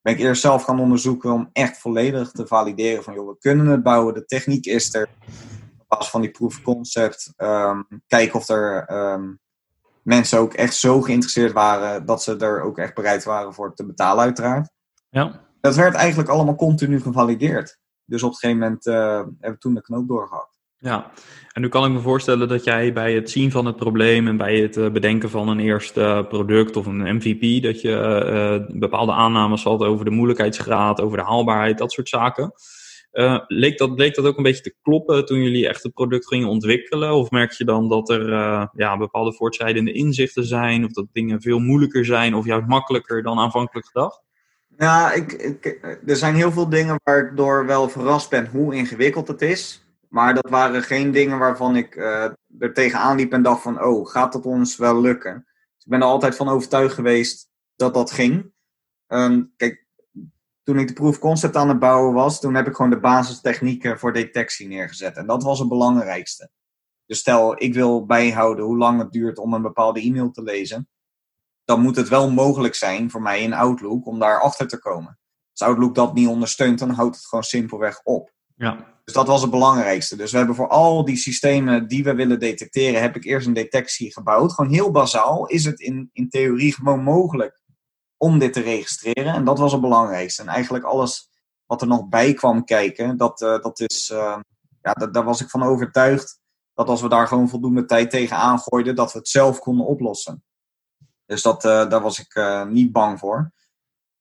Ben 0.00 0.12
ik 0.12 0.18
eerst 0.18 0.40
zelf 0.40 0.62
gaan 0.62 0.80
onderzoeken 0.80 1.32
om 1.32 1.50
echt 1.52 1.78
volledig 1.78 2.30
te 2.30 2.46
valideren 2.46 3.04
van 3.04 3.14
joh, 3.14 3.28
we 3.28 3.38
kunnen 3.38 3.66
het 3.66 3.82
bouwen, 3.82 4.14
de 4.14 4.24
techniek 4.24 4.66
is 4.66 4.94
er. 4.94 5.08
Op 5.78 5.88
basis 5.88 6.10
van 6.10 6.20
die 6.20 6.30
proof 6.30 6.56
of 6.56 6.62
concept, 6.62 7.32
um, 7.36 7.86
kijken 8.06 8.38
of 8.38 8.48
er 8.48 8.92
um, 9.12 9.38
mensen 10.02 10.38
ook 10.38 10.54
echt 10.54 10.74
zo 10.74 11.00
geïnteresseerd 11.00 11.52
waren 11.52 12.06
dat 12.06 12.22
ze 12.22 12.36
er 12.36 12.62
ook 12.62 12.78
echt 12.78 12.94
bereid 12.94 13.24
waren 13.24 13.54
voor 13.54 13.74
te 13.74 13.86
betalen, 13.86 14.24
uiteraard. 14.24 14.70
Ja. 15.10 15.40
Dat 15.60 15.74
werd 15.74 15.94
eigenlijk 15.94 16.28
allemaal 16.28 16.54
continu 16.54 17.00
gevalideerd. 17.00 17.78
Dus 18.04 18.22
op 18.22 18.30
een 18.30 18.36
gegeven 18.36 18.62
moment 18.62 18.86
uh, 18.86 18.94
hebben 18.94 19.36
we 19.40 19.58
toen 19.58 19.74
de 19.74 19.82
knoop 19.82 20.08
doorgehakt. 20.08 20.47
Ja, 20.80 21.10
en 21.52 21.62
nu 21.62 21.68
kan 21.68 21.84
ik 21.84 21.92
me 21.92 22.00
voorstellen 22.00 22.48
dat 22.48 22.64
jij 22.64 22.92
bij 22.92 23.14
het 23.14 23.30
zien 23.30 23.50
van 23.50 23.66
het 23.66 23.76
probleem 23.76 24.28
en 24.28 24.36
bij 24.36 24.58
het 24.60 24.76
uh, 24.76 24.90
bedenken 24.90 25.30
van 25.30 25.48
een 25.48 25.60
eerste 25.60 26.26
product 26.28 26.76
of 26.76 26.86
een 26.86 27.16
MVP, 27.16 27.62
dat 27.62 27.80
je 27.80 27.90
uh, 28.70 28.78
bepaalde 28.78 29.12
aannames 29.12 29.62
had 29.62 29.80
over 29.80 30.04
de 30.04 30.10
moeilijkheidsgraad, 30.10 31.00
over 31.00 31.18
de 31.18 31.24
haalbaarheid, 31.24 31.78
dat 31.78 31.92
soort 31.92 32.08
zaken. 32.08 32.52
Leek, 33.46 33.78
dat, 33.78 33.98
leek 33.98 34.14
dat 34.14 34.24
ook 34.24 34.36
een 34.36 34.42
beetje 34.42 34.62
te 34.62 34.74
kloppen 34.82 35.26
toen 35.26 35.42
jullie 35.42 35.68
echt 35.68 35.82
het 35.82 35.92
product 35.92 36.26
gingen 36.26 36.48
ontwikkelen? 36.48 37.14
Of 37.14 37.30
merk 37.30 37.52
je 37.52 37.64
dan 37.64 37.88
dat 37.88 38.10
er 38.10 38.28
ja, 38.72 38.96
bepaalde 38.98 39.32
voortschrijdende 39.32 39.92
inzichten 39.92 40.44
zijn, 40.44 40.84
of 40.84 40.92
dat 40.92 41.06
dingen 41.12 41.40
veel 41.40 41.58
moeilijker 41.58 42.04
zijn, 42.04 42.34
of 42.34 42.44
juist 42.44 42.66
makkelijker 42.66 43.22
dan 43.22 43.38
aanvankelijk 43.38 43.86
gedacht? 43.86 44.22
Ja, 44.76 45.12
ik, 45.12 45.32
ik, 45.32 45.78
er 46.06 46.16
zijn 46.16 46.34
heel 46.34 46.52
veel 46.52 46.68
dingen 46.68 47.00
waar 47.04 47.18
ik 47.18 47.36
door 47.36 47.66
wel 47.66 47.88
verrast 47.88 48.30
ben 48.30 48.46
hoe 48.46 48.74
ingewikkeld 48.74 49.28
het 49.28 49.42
is. 49.42 49.87
Maar 50.08 50.34
dat 50.34 50.50
waren 50.50 50.82
geen 50.82 51.10
dingen 51.10 51.38
waarvan 51.38 51.76
ik 51.76 51.96
uh, 51.96 52.24
er 52.58 52.74
tegenaan 52.74 53.16
liep 53.16 53.32
en 53.32 53.42
dacht 53.42 53.62
van, 53.62 53.82
oh, 53.84 54.06
gaat 54.06 54.32
dat 54.32 54.46
ons 54.46 54.76
wel 54.76 55.00
lukken? 55.00 55.44
Dus 55.44 55.84
ik 55.84 55.90
ben 55.90 56.00
er 56.00 56.06
altijd 56.06 56.36
van 56.36 56.48
overtuigd 56.48 56.94
geweest 56.94 57.50
dat 57.76 57.94
dat 57.94 58.10
ging. 58.10 58.52
Um, 59.06 59.52
kijk, 59.56 59.86
toen 60.62 60.78
ik 60.78 60.88
de 60.88 60.92
proof 60.92 61.18
concept 61.18 61.56
aan 61.56 61.68
het 61.68 61.78
bouwen 61.78 62.14
was, 62.14 62.40
toen 62.40 62.54
heb 62.54 62.66
ik 62.66 62.74
gewoon 62.74 62.90
de 62.90 63.00
basistechnieken 63.00 63.98
voor 63.98 64.12
detectie 64.12 64.68
neergezet. 64.68 65.16
En 65.16 65.26
dat 65.26 65.42
was 65.42 65.58
het 65.58 65.68
belangrijkste. 65.68 66.50
Dus 67.06 67.18
stel, 67.18 67.62
ik 67.62 67.74
wil 67.74 68.06
bijhouden 68.06 68.64
hoe 68.64 68.76
lang 68.76 68.98
het 68.98 69.12
duurt 69.12 69.38
om 69.38 69.54
een 69.54 69.62
bepaalde 69.62 70.00
e-mail 70.00 70.30
te 70.30 70.42
lezen. 70.42 70.88
Dan 71.64 71.80
moet 71.80 71.96
het 71.96 72.08
wel 72.08 72.30
mogelijk 72.30 72.74
zijn 72.74 73.10
voor 73.10 73.22
mij 73.22 73.42
in 73.42 73.52
Outlook 73.52 74.06
om 74.06 74.18
daar 74.18 74.40
achter 74.40 74.68
te 74.68 74.78
komen. 74.78 75.18
Als 75.52 75.68
Outlook 75.68 75.94
dat 75.94 76.14
niet 76.14 76.28
ondersteunt, 76.28 76.78
dan 76.78 76.90
houdt 76.90 77.16
het 77.16 77.26
gewoon 77.26 77.44
simpelweg 77.44 78.00
op. 78.02 78.32
Ja. 78.54 78.97
Dus 79.08 79.16
dat 79.16 79.26
was 79.26 79.42
het 79.42 79.50
belangrijkste. 79.50 80.16
Dus 80.16 80.30
we 80.30 80.36
hebben 80.36 80.56
voor 80.56 80.68
al 80.68 81.04
die 81.04 81.16
systemen 81.16 81.86
die 81.86 82.04
we 82.04 82.14
willen 82.14 82.38
detecteren, 82.38 83.00
heb 83.00 83.16
ik 83.16 83.24
eerst 83.24 83.46
een 83.46 83.52
detectie 83.52 84.12
gebouwd. 84.12 84.52
Gewoon 84.52 84.72
heel 84.72 84.90
bazaal. 84.90 85.46
Is 85.46 85.64
het 85.64 85.80
in, 85.80 86.10
in 86.12 86.28
theorie 86.28 86.74
gewoon 86.74 87.02
mogelijk 87.02 87.60
om 88.16 88.38
dit 88.38 88.52
te 88.52 88.60
registreren? 88.60 89.34
En 89.34 89.44
dat 89.44 89.58
was 89.58 89.72
het 89.72 89.80
belangrijkste. 89.80 90.42
En 90.42 90.48
eigenlijk 90.48 90.84
alles 90.84 91.30
wat 91.66 91.80
er 91.80 91.86
nog 91.86 92.08
bij 92.08 92.34
kwam 92.34 92.64
kijken, 92.64 93.16
dat, 93.16 93.40
uh, 93.40 93.60
dat 93.60 93.80
is, 93.80 94.10
uh, 94.10 94.38
ja, 94.82 94.92
daar 94.92 95.24
was 95.24 95.40
ik 95.40 95.50
van 95.50 95.62
overtuigd 95.62 96.40
dat 96.74 96.88
als 96.88 97.00
we 97.00 97.08
daar 97.08 97.26
gewoon 97.26 97.48
voldoende 97.48 97.84
tijd 97.84 98.10
tegen 98.10 98.36
aangooiden, 98.36 98.94
dat 98.94 99.12
we 99.12 99.18
het 99.18 99.28
zelf 99.28 99.58
konden 99.58 99.86
oplossen. 99.86 100.44
Dus 101.26 101.42
dat, 101.42 101.64
uh, 101.64 101.88
daar 101.88 102.02
was 102.02 102.18
ik 102.18 102.40
niet 102.68 102.92
bang 102.92 103.18
voor. 103.18 103.52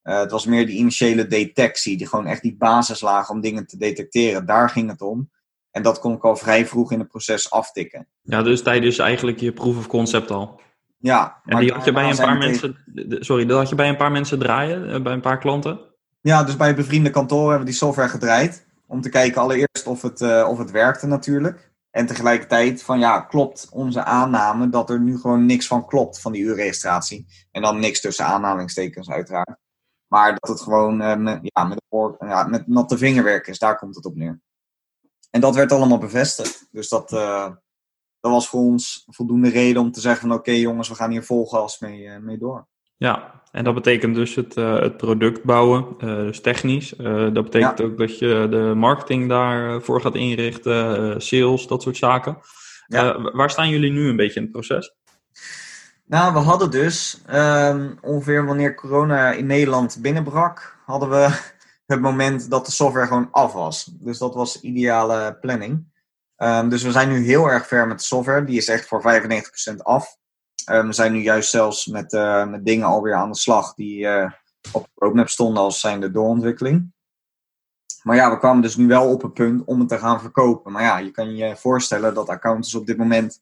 Uh, 0.08 0.20
het 0.20 0.32
was 0.32 0.46
meer 0.46 0.66
die 0.66 0.78
initiële 0.78 1.28
detectie, 1.28 1.98
die 1.98 2.08
gewoon 2.08 2.26
echt 2.26 2.42
die 2.42 2.58
basislagen 2.58 3.36
om 3.36 3.42
dingen 3.42 3.68
te 3.68 3.78
detecteren. 3.78 4.46
Daar 4.46 4.70
ging 4.70 4.90
het 4.90 5.02
om. 5.02 5.30
En 5.72 5.82
dat 5.84 6.00
kon 6.00 6.14
ik 6.14 6.24
al 6.24 6.36
vrij 6.36 6.66
vroeg 6.66 6.92
in 6.92 7.00
het 7.00 7.08
proces 7.08 7.52
aftikken. 7.52 8.08
Ja, 8.22 8.42
dus 8.42 8.64
tijdens 8.64 8.98
eigenlijk 8.98 9.40
je 9.40 9.54
proof 9.54 9.78
of 9.78 9.88
concept 9.88 10.32
al. 10.32 10.62
Ja. 10.98 11.42
En 11.46 11.60
die 11.60 11.72
had 11.72 11.86
je 11.86 11.92
bij 11.92 12.10
een 12.10 12.16
paar 12.16 12.38
mensen, 12.38 12.78
sorry, 13.20 13.46
dat 13.46 13.58
had 13.58 13.70
je 13.70 13.76
bij 13.76 13.90
een 13.90 13.98
paar 13.98 14.12
mensen 14.12 14.40
draaien, 14.40 15.04
bij 15.04 15.14
een 15.14 15.22
paar 15.22 15.40
klanten? 15.40 15.80
Ja, 16.22 16.44
dus 16.44 16.58
bij 16.58 16.76
bevriende 16.76 17.10
kantoren 17.10 17.48
hebben 17.48 17.66
we 17.66 17.72
die 17.72 17.80
software 17.80 18.10
gedraaid. 18.10 18.66
Om 18.88 19.02
te 19.02 19.10
kijken 19.10 19.42
allereerst 19.42 19.88
of 19.88 20.02
het, 20.02 20.22
uh, 20.22 20.48
of 20.50 20.58
het 20.58 20.72
werkte 20.72 21.08
natuurlijk. 21.08 21.72
En 21.92 22.06
tegelijkertijd 22.06 22.84
van 22.84 23.00
ja, 23.00 23.20
klopt 23.22 23.68
onze 23.72 24.04
aanname 24.04 24.70
dat 24.70 24.90
er 24.90 25.00
nu 25.00 25.18
gewoon 25.18 25.46
niks 25.46 25.68
van 25.68 25.86
klopt 25.86 26.22
van 26.22 26.32
die 26.32 26.42
uurregistratie. 26.42 27.26
En 27.52 27.62
dan 27.62 27.80
niks 27.80 28.02
tussen 28.02 28.26
aanhalingstekens 28.26 29.10
uiteraard. 29.10 29.58
Maar 30.08 30.38
dat 30.40 30.50
het 30.50 30.62
gewoon 30.62 31.02
uh, 31.02 31.16
met, 31.16 31.40
ja, 31.42 31.64
met, 31.64 31.82
ja, 32.20 32.44
met 32.44 32.68
natte 32.68 32.98
vingerwerk 32.98 33.48
is, 33.48 33.60
daar 33.60 33.78
komt 33.78 33.96
het 33.96 34.06
op 34.06 34.16
neer. 34.16 34.40
En 35.32 35.42
dat 35.42 35.56
werd 35.56 35.72
allemaal 35.72 35.98
bevestigd. 35.98 36.68
Dus 36.72 36.90
dat, 36.90 37.12
uh, 37.12 37.50
dat 38.20 38.32
was 38.32 38.50
voor 38.50 38.60
ons 38.60 39.04
voldoende 39.08 39.50
reden 39.50 39.82
om 39.82 39.92
te 39.92 40.00
zeggen 40.00 40.22
van 40.22 40.38
oké 40.38 40.50
okay, 40.50 40.62
jongens, 40.62 40.90
we 40.90 40.96
gaan 40.96 41.12
hier 41.12 41.24
vol 41.24 41.46
gas 41.46 41.80
mee, 41.80 42.02
uh, 42.02 42.18
mee 42.18 42.38
door. 42.38 42.68
Ja, 42.96 43.44
en 43.52 43.64
dat 43.64 43.74
betekent 43.74 44.16
dus 44.16 44.36
het, 44.36 44.56
het 44.56 44.98
product 44.98 45.44
bouwen, 45.44 45.98
dus 45.98 46.42
technisch. 46.42 46.90
dat 46.98 47.44
betekent 47.44 47.78
ja. 47.78 47.86
ook 47.86 47.98
dat 47.98 48.20
je 48.20 48.48
de 48.50 48.74
marketing 48.76 49.30
daarvoor 49.30 50.02
gaat 50.02 50.16
inrichten, 50.16 51.22
sales, 51.22 51.68
dat 51.68 51.82
soort 51.82 51.98
zaken. 51.98 52.38
Ja. 52.88 53.32
waar 53.32 53.50
staan 53.50 53.70
jullie 53.70 53.92
nu 53.92 54.10
een 54.10 54.16
beetje 54.16 54.36
in 54.36 54.42
het 54.42 54.52
proces? 54.52 54.96
Nou, 56.10 56.34
we 56.34 56.40
hadden 56.40 56.72
dus 56.72 57.22
um, 57.34 57.98
ongeveer 58.02 58.46
wanneer 58.46 58.76
corona 58.76 59.32
in 59.32 59.46
Nederland 59.46 59.98
binnenbrak, 60.02 60.78
hadden 60.86 61.10
we 61.10 61.54
het 61.94 62.02
moment 62.02 62.50
dat 62.50 62.66
de 62.66 62.72
software 62.72 63.08
gewoon 63.08 63.32
af 63.32 63.54
was. 63.54 63.92
Dus 63.94 64.18
dat 64.18 64.34
was 64.34 64.62
ideale 64.62 65.38
planning. 65.42 65.86
Um, 66.38 66.70
dus 66.70 66.84
we 66.84 66.92
zijn 66.92 67.10
nu 67.10 67.26
heel 67.26 67.50
erg 67.50 67.68
ver 67.68 67.88
met 67.88 67.98
de 67.98 68.04
software. 68.04 68.44
Die 68.44 68.58
is 68.58 68.68
echt 68.68 68.88
voor 68.88 69.02
95% 69.72 69.76
af. 69.78 70.18
Um, 70.72 70.88
we 70.88 70.94
zijn 70.94 71.12
nu 71.12 71.22
juist 71.22 71.50
zelfs 71.50 71.86
met, 71.86 72.14
uh, 72.14 72.48
met 72.48 72.66
dingen 72.66 72.88
alweer 72.88 73.14
aan 73.14 73.32
de 73.32 73.38
slag 73.38 73.74
die 73.74 74.00
uh, 74.00 74.32
op 74.72 74.84
de 74.84 74.90
roadmap 74.96 75.30
stonden 75.30 75.64
als 75.64 75.80
zijnde 75.80 76.12
doorontwikkeling. 76.12 76.94
Maar 78.04 78.16
ja, 78.16 78.32
we 78.32 78.38
kwamen 78.38 78.62
dus 78.62 78.76
nu 78.76 78.88
wel 78.88 79.12
op 79.12 79.22
het 79.22 79.34
punt 79.34 79.64
om 79.66 79.80
het 79.80 79.90
te 79.90 79.98
gaan 79.98 80.22
verkopen. 80.22 80.72
Maar 80.72 80.84
ja, 80.84 80.98
je 80.98 81.12
kan 81.12 81.36
je 81.36 81.56
voorstellen 81.56 82.14
dat 82.14 82.30
accountants 82.30 82.76
op 82.76 82.86
dit 82.86 82.98
moment 82.98 83.42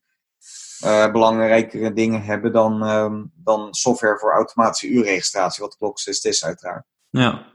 uh, 0.86 1.12
belangrijkere 1.12 1.94
dingen 1.94 2.22
hebben 2.22 2.52
dan, 2.52 2.90
um, 2.90 3.32
dan 3.36 3.68
software 3.74 4.20
voor 4.20 4.32
automatische 4.32 4.90
uurregistratie, 4.90 5.64
wat 5.64 5.78
Clocksys 5.78 6.22
is 6.22 6.46
uiteraard. 6.46 6.86
Ja. 7.10 7.54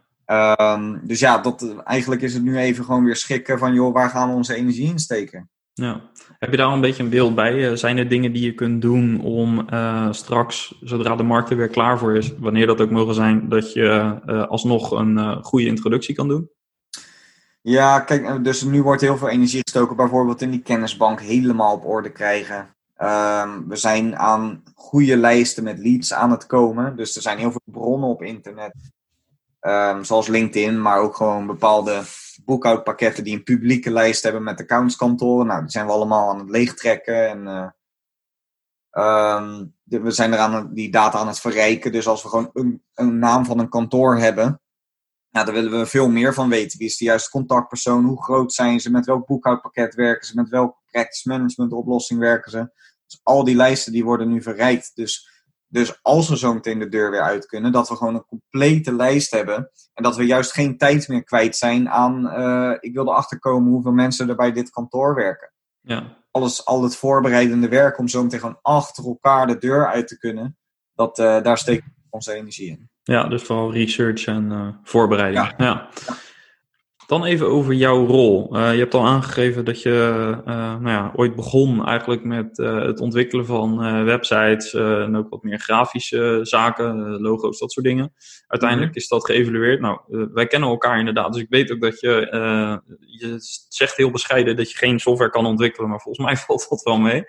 Um, 0.70 1.00
dus 1.06 1.20
ja, 1.20 1.38
dat, 1.38 1.76
eigenlijk 1.84 2.22
is 2.22 2.34
het 2.34 2.42
nu 2.42 2.58
even 2.58 2.84
gewoon 2.84 3.04
weer 3.04 3.16
schikken 3.16 3.58
van, 3.58 3.74
joh, 3.74 3.92
waar 3.92 4.10
gaan 4.10 4.28
we 4.28 4.34
onze 4.34 4.54
energie 4.54 4.90
in 4.90 4.98
steken? 4.98 5.50
Ja. 5.72 6.00
Heb 6.38 6.50
je 6.50 6.56
daar 6.56 6.66
al 6.66 6.72
een 6.72 6.80
beetje 6.80 7.02
een 7.02 7.10
beeld 7.10 7.34
bij? 7.34 7.76
Zijn 7.76 7.98
er 7.98 8.08
dingen 8.08 8.32
die 8.32 8.44
je 8.44 8.54
kunt 8.54 8.82
doen 8.82 9.20
om 9.20 9.66
uh, 9.70 10.12
straks, 10.12 10.78
zodra 10.80 11.16
de 11.16 11.22
markt 11.22 11.50
er 11.50 11.56
weer 11.56 11.68
klaar 11.68 11.98
voor 11.98 12.16
is, 12.16 12.34
wanneer 12.38 12.66
dat 12.66 12.80
ook 12.80 12.90
mogen 12.90 13.14
zijn, 13.14 13.48
dat 13.48 13.72
je 13.72 14.20
uh, 14.26 14.46
alsnog 14.46 14.90
een 14.90 15.16
uh, 15.16 15.36
goede 15.42 15.66
introductie 15.66 16.14
kan 16.14 16.28
doen? 16.28 16.50
Ja, 17.60 18.00
kijk, 18.00 18.44
dus 18.44 18.62
nu 18.62 18.82
wordt 18.82 19.00
heel 19.00 19.16
veel 19.16 19.28
energie 19.28 19.60
gestoken 19.62 19.96
bijvoorbeeld 19.96 20.42
in 20.42 20.50
die 20.50 20.62
kennisbank 20.62 21.20
helemaal 21.20 21.74
op 21.74 21.84
orde 21.84 22.10
krijgen. 22.10 22.74
Um, 23.02 23.68
we 23.68 23.76
zijn 23.76 24.18
aan 24.18 24.62
goede 24.74 25.16
lijsten 25.16 25.64
met 25.64 25.78
leads 25.78 26.12
aan 26.12 26.30
het 26.30 26.46
komen. 26.46 26.96
Dus 26.96 27.16
er 27.16 27.22
zijn 27.22 27.38
heel 27.38 27.50
veel 27.50 27.60
bronnen 27.64 28.08
op 28.08 28.22
internet. 28.22 28.74
Um, 29.60 30.04
zoals 30.04 30.26
LinkedIn, 30.26 30.82
maar 30.82 30.98
ook 30.98 31.16
gewoon 31.16 31.46
bepaalde 31.46 32.02
boekhoudpakketten 32.44 33.24
die 33.24 33.36
een 33.36 33.42
publieke 33.42 33.90
lijst 33.90 34.22
hebben 34.22 34.42
met 34.42 34.60
accountskantoren. 34.60 35.46
Nou, 35.46 35.60
die 35.60 35.70
zijn 35.70 35.86
we 35.86 35.92
allemaal 35.92 36.30
aan 36.30 36.38
het 36.38 36.50
leegtrekken. 36.50 37.28
En 37.28 37.72
uh, 38.92 39.36
um, 39.36 39.74
we 39.82 40.10
zijn 40.10 40.32
eraan 40.32 40.74
die 40.74 40.90
data 40.90 41.18
aan 41.18 41.26
het 41.26 41.40
verrijken. 41.40 41.92
Dus 41.92 42.06
als 42.06 42.22
we 42.22 42.28
gewoon 42.28 42.50
een, 42.52 42.82
een 42.94 43.18
naam 43.18 43.44
van 43.44 43.58
een 43.58 43.68
kantoor 43.68 44.18
hebben, 44.18 44.60
nou, 45.30 45.46
daar 45.46 45.54
willen 45.54 45.78
we 45.78 45.86
veel 45.86 46.08
meer 46.08 46.34
van 46.34 46.48
weten. 46.48 46.78
Wie 46.78 46.86
is 46.86 46.96
de 46.96 47.04
juiste 47.04 47.30
contactpersoon? 47.30 48.04
Hoe 48.04 48.22
groot 48.22 48.52
zijn 48.52 48.80
ze? 48.80 48.90
Met 48.90 49.06
welk 49.06 49.26
boekhoudpakket 49.26 49.94
werken 49.94 50.26
ze? 50.26 50.34
Met 50.34 50.48
welke 50.48 50.78
practice 50.90 51.28
management 51.28 51.72
oplossing 51.72 52.20
werken 52.20 52.50
ze? 52.50 52.70
Dus 53.06 53.20
al 53.22 53.44
die 53.44 53.56
lijsten 53.56 53.92
die 53.92 54.04
worden 54.04 54.28
nu 54.28 54.42
verrijkt. 54.42 54.90
Dus, 54.94 55.28
dus 55.66 55.98
als 56.02 56.28
we 56.28 56.38
zo 56.38 56.54
meteen 56.54 56.78
de 56.78 56.88
deur 56.88 57.10
weer 57.10 57.22
uit 57.22 57.46
kunnen, 57.46 57.72
dat 57.72 57.88
we 57.88 57.96
gewoon 57.96 58.14
een 58.14 58.24
complete 58.24 58.94
lijst 58.94 59.30
hebben. 59.30 59.70
En 59.94 60.02
dat 60.02 60.16
we 60.16 60.26
juist 60.26 60.52
geen 60.52 60.78
tijd 60.78 61.08
meer 61.08 61.24
kwijt 61.24 61.56
zijn 61.56 61.88
aan, 61.88 62.26
uh, 62.26 62.76
ik 62.80 62.94
wil 62.94 63.08
erachter 63.08 63.38
komen 63.38 63.72
hoeveel 63.72 63.92
mensen 63.92 64.28
er 64.28 64.36
bij 64.36 64.52
dit 64.52 64.70
kantoor 64.70 65.14
werken. 65.14 65.52
Ja. 65.80 66.18
Alles, 66.30 66.64
al 66.64 66.82
het 66.82 66.96
voorbereidende 66.96 67.68
werk 67.68 67.98
om 67.98 68.08
zo 68.08 68.22
meteen 68.22 68.40
gewoon 68.40 68.58
achter 68.62 69.04
elkaar 69.04 69.46
de 69.46 69.58
deur 69.58 69.86
uit 69.86 70.08
te 70.08 70.18
kunnen, 70.18 70.58
dat, 70.94 71.18
uh, 71.18 71.42
daar 71.42 71.58
steken 71.58 71.94
we 71.96 72.06
onze 72.10 72.32
energie 72.32 72.70
in. 72.70 72.90
Ja, 73.10 73.24
dus 73.24 73.42
vooral 73.42 73.72
research 73.72 74.24
en 74.24 74.48
uh, 74.52 74.66
voorbereiding. 74.84 75.52
Ja. 75.58 75.64
ja. 75.64 75.88
Dan 77.10 77.24
even 77.24 77.48
over 77.48 77.74
jouw 77.74 78.06
rol. 78.06 78.56
Uh, 78.56 78.72
je 78.72 78.78
hebt 78.78 78.94
al 78.94 79.06
aangegeven 79.06 79.64
dat 79.64 79.82
je 79.82 79.90
uh, 80.38 80.54
nou 80.54 80.88
ja, 80.88 81.12
ooit 81.14 81.34
begon 81.36 81.86
eigenlijk 81.86 82.24
met 82.24 82.58
uh, 82.58 82.82
het 82.82 83.00
ontwikkelen 83.00 83.46
van 83.46 84.04
websites 84.04 84.74
en 84.74 85.16
ook 85.16 85.28
wat 85.28 85.42
meer 85.42 85.58
grafische 85.58 86.38
zaken, 86.42 87.20
logo's, 87.20 87.58
dat 87.58 87.72
soort 87.72 87.86
dingen. 87.86 88.12
Uiteindelijk 88.46 88.90
mm-hmm. 88.90 89.02
is 89.02 89.08
dat 89.08 89.24
geëvalueerd. 89.24 89.80
Nou, 89.80 90.00
wij 90.32 90.46
kennen 90.46 90.68
elkaar 90.68 90.98
inderdaad, 90.98 91.32
dus 91.32 91.42
ik 91.42 91.48
weet 91.50 91.72
ook 91.72 91.80
dat 91.80 92.00
je, 92.00 92.28
je 93.06 93.36
zegt 93.68 93.96
heel 93.96 94.10
bescheiden 94.10 94.56
dat 94.56 94.70
je 94.70 94.78
geen 94.78 94.98
software 94.98 95.30
kan 95.30 95.46
ontwikkelen, 95.46 95.88
maar 95.88 96.00
volgens 96.00 96.26
mij 96.26 96.36
valt 96.36 96.66
dat 96.68 96.82
wel 96.82 96.98
mee. 96.98 97.24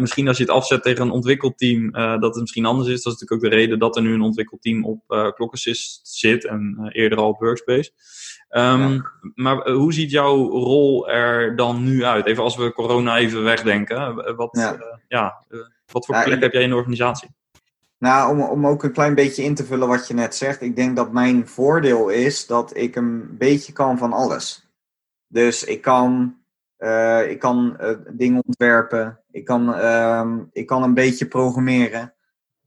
misschien 0.00 0.28
als 0.28 0.36
je 0.36 0.42
het 0.42 0.52
afzet 0.52 0.82
tegen 0.82 1.02
een 1.02 1.10
ontwikkelteam, 1.10 1.92
dat 1.92 2.32
het 2.32 2.40
misschien 2.40 2.66
anders 2.66 2.88
is. 2.88 3.02
Dat 3.02 3.12
is 3.12 3.20
natuurlijk 3.20 3.44
ook 3.44 3.50
de 3.50 3.56
reden 3.56 3.78
dat 3.78 3.96
er 3.96 4.02
nu 4.02 4.12
een 4.12 4.20
ontwikkelteam 4.20 4.84
op 4.84 5.02
uh, 5.08 5.52
zit 6.02 6.46
en 6.46 6.88
eerder 6.92 7.18
al 7.18 7.28
op 7.28 7.38
Workspace. 7.40 7.90
Um, 8.56 8.92
ja. 8.92 9.02
Maar 9.34 9.70
hoe 9.70 9.92
ziet 9.92 10.10
jouw 10.10 10.48
rol 10.48 11.08
er 11.08 11.56
dan 11.56 11.84
nu 11.84 12.04
uit? 12.04 12.26
Even 12.26 12.42
als 12.42 12.56
we 12.56 12.72
corona 12.72 13.16
even 13.16 13.42
wegdenken. 13.42 14.36
Wat, 14.36 14.48
ja. 14.52 14.74
Uh, 14.74 14.80
ja 15.08 15.44
uh, 15.48 15.60
Wat 15.92 16.06
voor 16.06 16.22
plek 16.22 16.40
heb 16.40 16.52
jij 16.52 16.62
in 16.62 16.68
de 16.68 16.74
organisatie? 16.74 17.28
Nou, 17.98 18.30
om, 18.30 18.42
om 18.42 18.66
ook 18.66 18.82
een 18.82 18.92
klein 18.92 19.14
beetje 19.14 19.42
in 19.42 19.54
te 19.54 19.64
vullen 19.64 19.88
wat 19.88 20.08
je 20.08 20.14
net 20.14 20.34
zegt. 20.34 20.60
Ik 20.60 20.76
denk 20.76 20.96
dat 20.96 21.12
mijn 21.12 21.48
voordeel 21.48 22.08
is 22.08 22.46
dat 22.46 22.76
ik 22.76 22.96
een 22.96 23.36
beetje 23.38 23.72
kan 23.72 23.98
van 23.98 24.12
alles. 24.12 24.68
Dus 25.26 25.64
ik 25.64 25.82
kan, 25.82 26.36
uh, 26.78 27.30
ik 27.30 27.38
kan 27.38 27.76
uh, 27.80 27.90
dingen 28.10 28.42
ontwerpen. 28.46 29.20
Ik 29.30 29.44
kan, 29.44 29.68
uh, 29.68 30.30
ik 30.52 30.66
kan 30.66 30.82
een 30.82 30.94
beetje 30.94 31.26
programmeren. 31.26 32.14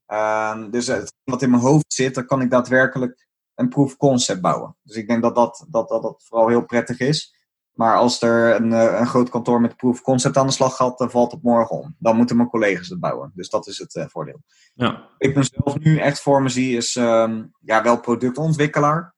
Ehm, 0.05 0.69
dus 0.69 0.87
het, 0.87 1.13
wat 1.23 1.41
in 1.41 1.49
mijn 1.49 1.61
hoofd 1.61 1.93
zit, 1.93 2.15
dan 2.15 2.25
kan 2.25 2.41
ik 2.41 2.49
daadwerkelijk 2.49 3.26
een 3.57 3.69
proof 3.69 3.97
concept 3.97 4.41
bouwen. 4.41 4.75
Dus 4.83 4.95
ik 4.95 5.07
denk 5.07 5.21
dat 5.21 5.35
dat, 5.35 5.65
dat, 5.69 5.89
dat, 5.89 6.01
dat 6.01 6.23
vooral 6.27 6.47
heel 6.47 6.65
prettig 6.65 6.99
is. 6.99 7.35
Maar 7.77 7.97
als 7.97 8.21
er 8.21 8.55
een, 8.55 8.73
eh, 8.73 8.99
een 8.99 9.07
groot 9.07 9.29
kantoor 9.29 9.61
met 9.61 9.75
proof 9.75 10.01
concept 10.01 10.37
aan 10.37 10.47
de 10.47 10.53
slag 10.53 10.75
gaat, 10.75 10.97
dan 10.97 11.11
valt 11.11 11.31
het 11.31 11.43
morgen 11.43 11.75
om. 11.75 11.95
Dan 11.99 12.15
moeten 12.15 12.35
mijn 12.35 12.49
collega's 12.49 12.89
het 12.89 12.99
bouwen. 12.99 13.31
Dus 13.35 13.49
dat 13.49 13.67
is 13.67 13.77
het 13.77 13.95
uh, 13.95 14.05
voordeel. 14.07 14.41
Ja. 14.73 15.09
Ik 15.17 15.35
mezelf 15.35 15.79
nu 15.79 15.97
echt 15.97 16.21
voor 16.21 16.41
me 16.41 16.49
zie, 16.49 16.77
is 16.77 16.95
um, 16.95 17.51
ja, 17.59 17.83
wel 17.83 17.99
productontwikkelaar. 17.99 19.15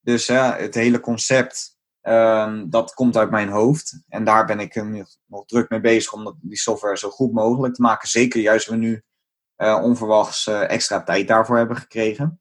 Dus 0.00 0.28
uh, 0.28 0.56
het 0.56 0.74
hele 0.74 1.00
concept, 1.00 1.76
um, 2.02 2.70
dat 2.70 2.94
komt 2.94 3.16
uit 3.16 3.30
mijn 3.30 3.48
hoofd. 3.48 4.02
En 4.08 4.24
daar 4.24 4.46
ben 4.46 4.60
ik 4.60 4.84
nog 5.26 5.44
druk 5.44 5.70
mee 5.70 5.80
bezig 5.80 6.12
om 6.12 6.38
die 6.40 6.58
software 6.58 6.98
zo 6.98 7.10
goed 7.10 7.32
mogelijk 7.32 7.74
te 7.74 7.82
maken. 7.82 8.08
Zeker 8.08 8.40
juist 8.40 8.68
we 8.68 8.76
nu 8.76 9.02
onverwachts 9.56 10.46
extra 10.46 11.02
tijd 11.02 11.28
daarvoor 11.28 11.56
hebben 11.56 11.76
gekregen. 11.76 12.40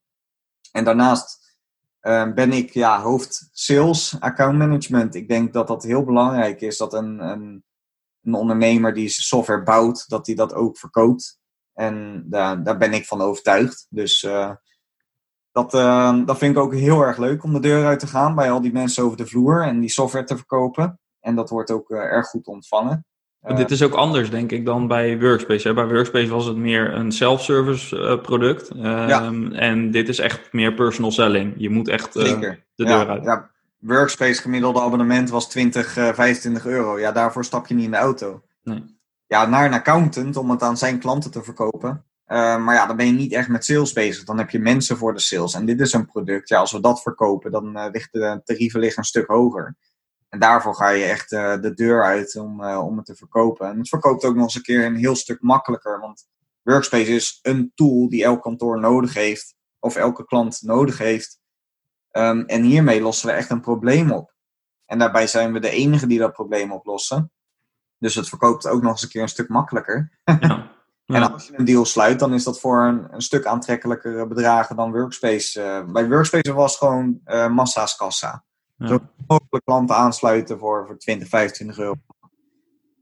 En 0.77 0.83
daarnaast 0.83 1.47
Ehm, 2.07 2.33
ben 2.33 2.51
ik 2.51 2.73
ja, 2.73 3.01
hoofd 3.01 3.49
sales, 3.51 4.15
account 4.19 4.57
management. 4.57 5.15
Ik 5.15 5.27
denk 5.27 5.53
dat 5.53 5.67
dat 5.67 5.83
heel 5.83 6.03
belangrijk 6.03 6.61
is. 6.61 6.77
Dat 6.77 6.93
een, 6.93 7.19
een, 7.19 7.63
een 8.23 8.33
ondernemer 8.33 8.93
die 8.93 9.09
software 9.09 9.63
bouwt, 9.63 10.09
dat 10.09 10.25
hij 10.25 10.35
dat 10.35 10.53
ook 10.53 10.77
verkoopt. 10.77 11.39
En 11.73 12.25
daar, 12.29 12.63
daar 12.63 12.77
ben 12.77 12.93
ik 12.93 13.05
van 13.05 13.21
overtuigd. 13.21 13.87
Dus 13.89 14.23
uh, 14.23 14.51
dat, 15.51 15.73
uh, 15.73 16.25
dat 16.25 16.37
vind 16.37 16.55
ik 16.55 16.61
ook 16.61 16.73
heel 16.73 17.01
erg 17.01 17.17
leuk 17.17 17.43
om 17.43 17.53
de 17.53 17.59
deur 17.59 17.85
uit 17.85 17.99
te 17.99 18.07
gaan 18.07 18.35
bij 18.35 18.51
al 18.51 18.61
die 18.61 18.73
mensen 18.73 19.03
over 19.03 19.17
de 19.17 19.27
vloer 19.27 19.63
en 19.63 19.79
die 19.79 19.89
software 19.89 20.25
te 20.25 20.35
verkopen. 20.35 20.99
En 21.19 21.35
dat 21.35 21.49
wordt 21.49 21.71
ook 21.71 21.89
uh, 21.89 21.99
erg 21.99 22.27
goed 22.27 22.47
ontvangen. 22.47 23.05
Dit 23.41 23.71
is 23.71 23.84
ook 23.84 23.93
anders, 23.93 24.30
denk 24.30 24.52
ik, 24.52 24.65
dan 24.65 24.88
bij 24.88 25.19
Workspace. 25.19 25.67
Hè? 25.67 25.73
Bij 25.73 25.88
Workspace 25.88 26.28
was 26.28 26.45
het 26.45 26.56
meer 26.56 26.93
een 26.93 27.12
self-service 27.12 27.95
uh, 27.95 28.21
product. 28.21 28.69
Um, 28.69 28.84
ja. 28.86 29.32
En 29.52 29.91
dit 29.91 30.10
is 30.10 30.19
echt 30.19 30.54
meer 30.54 30.73
personal 30.73 31.12
selling. 31.12 31.54
Je 31.58 31.69
moet 31.69 31.88
echt 31.88 32.15
uh, 32.15 32.23
de 32.23 32.58
deur 32.76 32.88
ja, 32.88 33.08
uit. 33.08 33.23
Ja. 33.23 33.50
Workspace 33.80 34.41
gemiddelde 34.41 34.82
abonnement 34.82 35.30
was 35.30 35.50
20, 35.50 35.97
uh, 35.97 36.13
25 36.13 36.65
euro. 36.65 37.00
Ja, 37.00 37.12
daarvoor 37.12 37.45
stap 37.45 37.67
je 37.67 37.73
niet 37.73 37.86
in 37.86 37.91
de 37.91 37.97
auto. 37.97 38.41
Nee. 38.63 38.84
Ja, 39.28 39.45
naar 39.45 39.65
een 39.65 39.73
accountant 39.73 40.38
om 40.38 40.50
het 40.50 40.62
aan 40.62 40.78
zijn 40.78 41.00
klanten 41.00 41.32
te 41.32 41.43
verkopen. 41.43 42.06
Maar 42.28 42.73
ja, 42.73 42.86
dan 42.86 42.95
ben 42.95 43.06
je 43.06 43.12
niet 43.12 43.34
echt 43.34 43.47
met 43.47 43.65
sales 43.65 43.93
bezig. 43.93 44.23
Dan 44.23 44.38
heb 44.38 44.50
je 44.50 44.60
mensen 44.60 44.97
voor 44.97 45.13
de 45.13 45.19
sales. 45.19 45.54
En 45.54 45.65
dit 45.65 45.80
is 45.80 45.93
een 45.93 46.06
product. 46.06 46.50
Ja, 46.50 46.60
als 46.60 46.71
we 46.71 46.80
dat 46.80 47.02
verkopen, 47.02 47.52
dan 47.52 47.89
ligt 47.91 48.12
de 48.12 48.41
tarieven 48.43 48.80
liggen 48.80 49.00
een 49.00 49.06
stuk 49.06 49.28
hoger. 49.28 49.76
En 50.38 50.43
daarvoor 50.43 50.76
ga 50.76 50.89
je 50.89 51.06
echt 51.06 51.32
uh, 51.32 51.62
de 51.62 51.73
deur 51.73 52.04
uit 52.04 52.36
om, 52.36 52.62
uh, 52.62 52.86
om 52.86 52.97
het 52.97 53.06
te 53.06 53.15
verkopen. 53.15 53.67
En 53.67 53.78
het 53.78 53.89
verkoopt 53.89 54.23
ook 54.23 54.36
nog 54.36 54.43
eens 54.43 54.56
een 54.56 54.62
keer 54.62 54.86
een 54.86 54.95
heel 54.95 55.15
stuk 55.15 55.41
makkelijker. 55.41 56.00
Want 56.00 56.28
Workspace 56.62 57.15
is 57.15 57.39
een 57.41 57.71
tool 57.76 58.10
die 58.10 58.23
elk 58.23 58.41
kantoor 58.41 58.80
nodig 58.80 59.13
heeft. 59.13 59.56
Of 59.80 59.95
elke 59.95 60.26
klant 60.26 60.62
nodig 60.62 60.97
heeft. 60.97 61.39
Um, 62.12 62.45
en 62.45 62.63
hiermee 62.63 63.02
lossen 63.02 63.28
we 63.28 63.34
echt 63.34 63.50
een 63.50 63.62
probleem 63.62 64.12
op. 64.12 64.34
En 64.86 65.00
daarbij 65.00 65.28
zijn 65.28 65.54
we 65.54 65.60
de 65.60 65.69
enige 65.69 66.08
die 66.08 66.19
dat 66.19 66.34
probleem 66.34 66.71
oplossen. 66.71 67.32
Dus 67.97 68.15
het 68.15 68.30
verkoopt 68.30 68.67
ook 68.67 68.82
nog 68.82 68.91
eens 68.91 69.04
een 69.04 69.10
keer 69.10 69.21
een 69.21 69.30
stuk 69.30 69.50
makkelijker. 69.50 70.19
Ja. 70.23 70.65
Ja. 71.10 71.15
En 71.15 71.34
als 71.34 71.47
je 71.47 71.60
een 71.60 71.65
deal 71.65 71.86
sluit, 71.86 72.19
dan 72.19 72.34
is 72.34 72.43
dat 72.43 72.60
voor 72.60 72.82
een, 72.82 73.13
een 73.13 73.21
stuk 73.21 73.45
aantrekkelijkere 73.45 74.28
bedragen 74.28 74.76
dan 74.76 74.91
Workspace. 74.91 75.62
Uh, 75.62 75.91
bij 75.91 76.08
Workspace 76.08 76.54
was 76.54 76.78
gewoon 76.78 77.19
uh, 77.26 77.47
massa's 77.47 77.95
kassa. 77.95 78.45
Ja. 78.77 78.87
Zo 78.87 78.99
mogelijk 79.27 79.65
klanten 79.65 79.95
aansluiten 79.95 80.59
voor, 80.59 80.85
voor 80.85 80.97
20, 80.97 81.27
25 81.27 81.77
euro. 81.77 81.95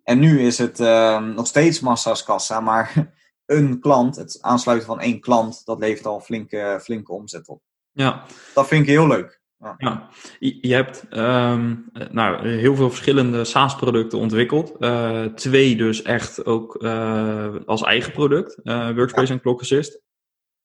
En 0.03 0.19
nu 0.19 0.41
is 0.41 0.57
het 0.57 0.79
uh, 0.79 1.21
nog 1.21 1.47
steeds 1.47 1.79
massa's 1.79 2.23
kassa, 2.23 2.59
maar 2.59 3.13
een 3.45 3.79
klant, 3.79 4.15
het 4.15 4.37
aansluiten 4.41 4.87
van 4.87 4.99
één 4.99 5.19
klant, 5.19 5.65
dat 5.65 5.79
levert 5.79 6.05
al 6.05 6.19
flinke, 6.19 6.79
flinke 6.81 7.11
omzet 7.11 7.47
op. 7.47 7.61
Ja. 7.91 8.25
Dat 8.53 8.67
vind 8.67 8.81
ik 8.81 8.89
heel 8.89 9.07
leuk. 9.07 9.43
Ja. 9.57 9.75
ja. 9.77 10.09
Je 10.39 10.73
hebt 10.73 11.05
um, 11.11 11.91
nou, 12.11 12.47
heel 12.47 12.75
veel 12.75 12.89
verschillende 12.89 13.43
SaaS-producten 13.43 14.19
ontwikkeld. 14.19 14.73
Uh, 14.79 15.23
twee 15.25 15.75
dus 15.75 16.01
echt 16.01 16.45
ook 16.45 16.83
uh, 16.83 17.55
als 17.65 17.83
eigen 17.83 18.11
product, 18.11 18.59
uh, 18.63 18.89
Workspace 18.95 19.27
ja. 19.27 19.33
en 19.33 19.41
Clock 19.41 19.61
Assist. 19.61 20.01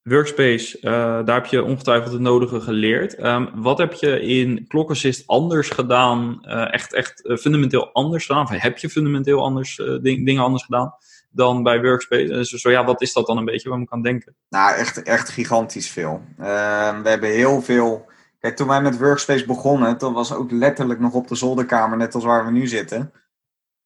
Workspace, 0.03 0.79
uh, 0.81 0.93
daar 1.25 1.35
heb 1.35 1.47
je 1.47 1.63
ongetwijfeld 1.65 2.13
het 2.13 2.21
nodige 2.21 2.61
geleerd. 2.61 3.25
Um, 3.25 3.51
wat 3.55 3.79
heb 3.79 3.93
je 3.93 4.21
in 4.21 4.67
Clock 4.69 4.91
Assist 4.91 5.27
anders 5.27 5.69
gedaan? 5.69 6.39
Uh, 6.43 6.75
echt 6.75 6.95
echt 6.95 7.25
uh, 7.25 7.37
fundamenteel 7.37 7.93
anders 7.93 8.27
gedaan? 8.27 8.43
Of 8.43 8.51
heb 8.51 8.79
je 8.79 8.91
fundamenteel 8.91 9.43
anders 9.43 9.77
ding, 10.03 10.27
dingen 10.27 10.43
anders 10.43 10.65
gedaan 10.65 10.95
dan 11.31 11.63
bij 11.63 11.81
Workspace? 11.81 12.27
Dus 12.27 12.49
zo 12.51 12.71
ja, 12.71 12.85
wat 12.85 13.03
is 13.03 13.13
dat 13.13 13.27
dan 13.27 13.37
een 13.37 13.45
beetje 13.45 13.69
waar 13.69 13.81
ik 13.81 13.93
aan 13.93 14.03
denken? 14.03 14.35
Nou, 14.49 14.75
echt, 14.75 15.03
echt 15.03 15.29
gigantisch 15.29 15.91
veel. 15.91 16.23
Ehm, 16.39 17.03
we 17.03 17.09
hebben 17.09 17.31
heel 17.31 17.63
veel... 17.63 18.09
Kijk, 18.39 18.57
toen 18.57 18.69
wij 18.69 18.83
met 18.83 18.99
Workspace 18.99 19.47
begonnen, 19.47 19.99
dat 19.99 20.13
was 20.13 20.33
ook 20.33 20.51
letterlijk 20.51 21.01
nog 21.01 21.13
op 21.13 21.29
de 21.29 21.35
zolderkamer, 21.35 21.99
net 21.99 22.15
als 22.15 22.25
waar 22.25 22.45
we 22.45 22.51
nu 22.51 22.67
zitten. 22.67 23.13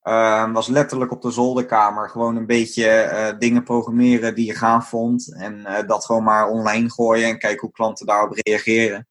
Uh, 0.04 0.52
was 0.52 0.68
letterlijk 0.68 1.10
op 1.10 1.22
de 1.22 1.30
zolderkamer 1.30 2.10
gewoon 2.10 2.36
een 2.36 2.46
beetje 2.46 3.10
uh, 3.12 3.38
dingen 3.38 3.62
programmeren 3.62 4.34
die 4.34 4.46
je 4.46 4.54
gaaf 4.54 4.88
vond. 4.88 5.34
En 5.34 5.58
uh, 5.58 5.86
dat 5.86 6.04
gewoon 6.04 6.24
maar 6.24 6.48
online 6.48 6.90
gooien 6.90 7.28
en 7.28 7.38
kijken 7.38 7.60
hoe 7.60 7.70
klanten 7.70 8.06
daarop 8.06 8.32
reageren. 8.32 9.08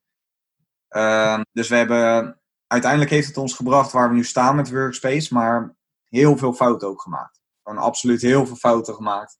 Uh, 0.89 1.41
dus 1.51 1.69
we 1.69 1.75
hebben, 1.75 2.39
uiteindelijk 2.67 3.11
heeft 3.11 3.27
het 3.27 3.37
ons 3.37 3.53
gebracht 3.53 3.91
waar 3.91 4.09
we 4.09 4.15
nu 4.15 4.23
staan 4.23 4.55
met 4.55 4.71
Workspace, 4.71 5.33
maar 5.33 5.75
heel 6.09 6.37
veel 6.37 6.53
fouten 6.53 6.87
ook 6.87 7.01
gemaakt. 7.01 7.41
Gewoon 7.63 7.83
absoluut 7.83 8.21
heel 8.21 8.45
veel 8.45 8.55
fouten 8.55 8.93
gemaakt. 8.93 9.37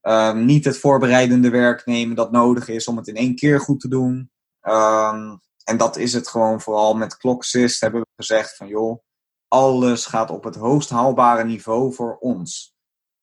Ehm, 0.00 0.44
niet 0.44 0.64
het 0.64 0.78
voorbereidende 0.78 1.50
werk 1.50 1.86
nemen 1.86 2.16
dat 2.16 2.30
nodig 2.30 2.68
is 2.68 2.88
om 2.88 2.96
het 2.96 3.08
in 3.08 3.16
één 3.16 3.34
keer 3.34 3.60
goed 3.60 3.80
te 3.80 3.88
doen. 3.88 4.30
Ehm, 4.60 5.36
en 5.64 5.76
dat 5.76 5.96
is 5.96 6.12
het 6.12 6.28
gewoon 6.28 6.60
vooral 6.60 6.94
met 6.94 7.16
ClockSys 7.16 7.80
hebben 7.80 8.00
we 8.00 8.06
gezegd 8.16 8.56
van 8.56 8.66
joh 8.66 9.06
alles 9.48 10.06
gaat 10.06 10.30
op 10.30 10.44
het 10.44 10.56
hoogst 10.56 10.90
haalbare 10.90 11.44
niveau 11.44 11.94
voor 11.94 12.16
ons. 12.16 12.76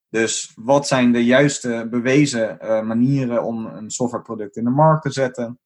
Dus 0.10 0.52
wat 0.56 0.88
zijn 0.88 1.12
de 1.12 1.26
juiste 1.26 1.88
bewezen 1.90 2.58
uh, 2.62 2.82
manieren 2.82 3.44
om 3.44 3.66
een 3.66 3.92
softwareproduct 3.92 4.56
in 4.56 4.64
de 4.64 4.70
markt 4.70 5.02
te 5.02 5.12
zetten? 5.12 5.60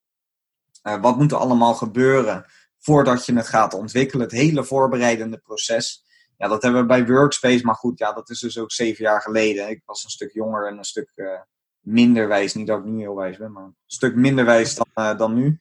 Uh, 0.83 1.01
wat 1.01 1.17
moet 1.17 1.31
er 1.31 1.37
allemaal 1.37 1.73
gebeuren 1.73 2.45
voordat 2.77 3.25
je 3.25 3.35
het 3.35 3.47
gaat 3.47 3.73
ontwikkelen? 3.73 4.25
Het 4.25 4.35
hele 4.35 4.63
voorbereidende 4.63 5.37
proces. 5.37 6.03
Ja, 6.37 6.47
dat 6.47 6.63
hebben 6.63 6.81
we 6.81 6.87
bij 6.87 7.05
Workspace, 7.05 7.65
maar 7.65 7.75
goed, 7.75 7.99
ja, 7.99 8.13
dat 8.13 8.29
is 8.29 8.39
dus 8.39 8.57
ook 8.57 8.71
zeven 8.71 9.03
jaar 9.03 9.21
geleden. 9.21 9.69
Ik 9.69 9.81
was 9.85 10.03
een 10.03 10.09
stuk 10.09 10.33
jonger 10.33 10.67
en 10.67 10.77
een 10.77 10.83
stuk 10.83 11.11
uh, 11.15 11.39
minder 11.79 12.27
wijs. 12.27 12.53
Niet 12.53 12.67
dat 12.67 12.79
ik 12.79 12.85
nu 12.85 12.99
heel 12.99 13.15
wijs 13.15 13.37
ben, 13.37 13.51
maar 13.51 13.63
een 13.63 13.75
stuk 13.85 14.15
minder 14.15 14.45
wijs 14.45 14.75
dan, 14.75 15.17
dan 15.17 15.33
nu. 15.33 15.59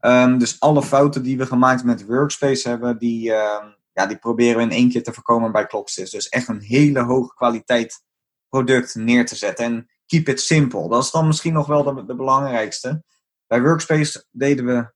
Um, 0.00 0.38
dus 0.38 0.60
alle 0.60 0.82
fouten 0.82 1.22
die 1.22 1.38
we 1.38 1.46
gemaakt 1.46 1.84
met 1.84 2.06
Workspace 2.06 2.68
hebben, 2.68 2.98
die, 2.98 3.30
uh, 3.30 3.64
ja, 3.98 4.06
die 4.06 4.18
proberen 4.18 4.56
we 4.56 4.62
in 4.62 4.70
één 4.70 4.90
keer 4.90 5.02
te 5.02 5.12
voorkomen 5.12 5.52
bij 5.52 5.66
Clocksys. 5.66 6.10
Dus 6.10 6.28
echt 6.28 6.48
een 6.48 6.60
hele 6.60 7.02
hoge 7.02 7.34
kwaliteit 7.34 8.02
product 8.48 8.94
neer 8.94 9.26
te 9.26 9.36
zetten. 9.36 9.64
En 9.64 9.90
keep 10.06 10.28
it 10.28 10.40
simple. 10.40 10.88
Dat 10.88 11.04
is 11.04 11.10
dan 11.10 11.26
misschien 11.26 11.52
nog 11.52 11.66
wel 11.66 12.06
de, 12.06 12.14
belangrijkste. 12.16 13.02
Bij 13.46 13.62
Workspace 13.62 14.26
deden 14.30 14.64
we 14.64 14.92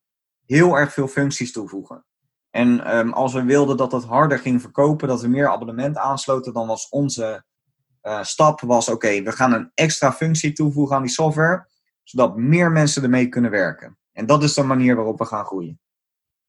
heel 0.47 0.79
erg 0.79 0.93
veel 0.93 1.09
functies 1.09 1.53
toevoegen. 1.53 2.05
En 2.51 2.97
um, 2.97 3.13
als 3.13 3.33
we 3.33 3.45
wilden 3.45 3.77
dat 3.77 3.93
het 3.93 4.05
harder 4.05 4.39
ging 4.39 4.61
verkopen, 4.61 5.09
dat 5.09 5.21
we 5.21 5.29
meer 5.29 5.49
abonnement 5.49 5.97
aansloten, 5.97 6.53
dan 6.53 6.67
was 6.67 6.89
onze 6.89 7.45
uh, 8.03 8.23
stap 8.23 8.61
was 8.61 8.89
oké, 8.89 9.23
we 9.23 9.33
gaan 9.33 9.53
een 9.53 9.71
extra 9.75 10.13
functie 10.13 10.53
toevoegen 10.53 10.97
aan 10.97 11.03
die 11.03 11.11
software, 11.11 11.69
zodat 12.03 12.37
meer 12.37 12.71
mensen 12.71 13.03
ermee 13.03 13.29
kunnen 13.29 13.51
werken. 13.51 13.99
En 14.13 14.27
dat 14.27 14.43
is 14.43 14.55
de 14.55 14.63
manier 14.63 14.97
waarop 14.97 15.19
we 15.19 15.25
gaan 15.25 15.45
groeien. 15.45 15.81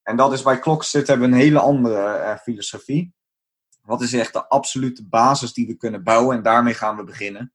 En 0.04 0.16
dat 0.16 0.34
is 0.34 0.42
bij 0.42 0.60
Klokzit 0.60 1.08
hebben 1.08 1.32
een 1.32 1.38
hele 1.38 1.60
andere 1.60 2.20
uh, 2.20 2.38
filosofie. 2.38 3.14
Wat 3.82 4.02
is 4.02 4.14
echt 4.14 4.34
de 4.34 4.48
absolute 4.48 5.08
basis 5.08 5.54
die 5.54 5.68
we 5.68 5.76
kunnen 5.76 6.04
bouwen 6.04 6.38
en 6.38 6.44
daarmee 6.44 6.74
gaan 6.74 6.96
we 6.96 7.04
beginnen. 7.04 7.54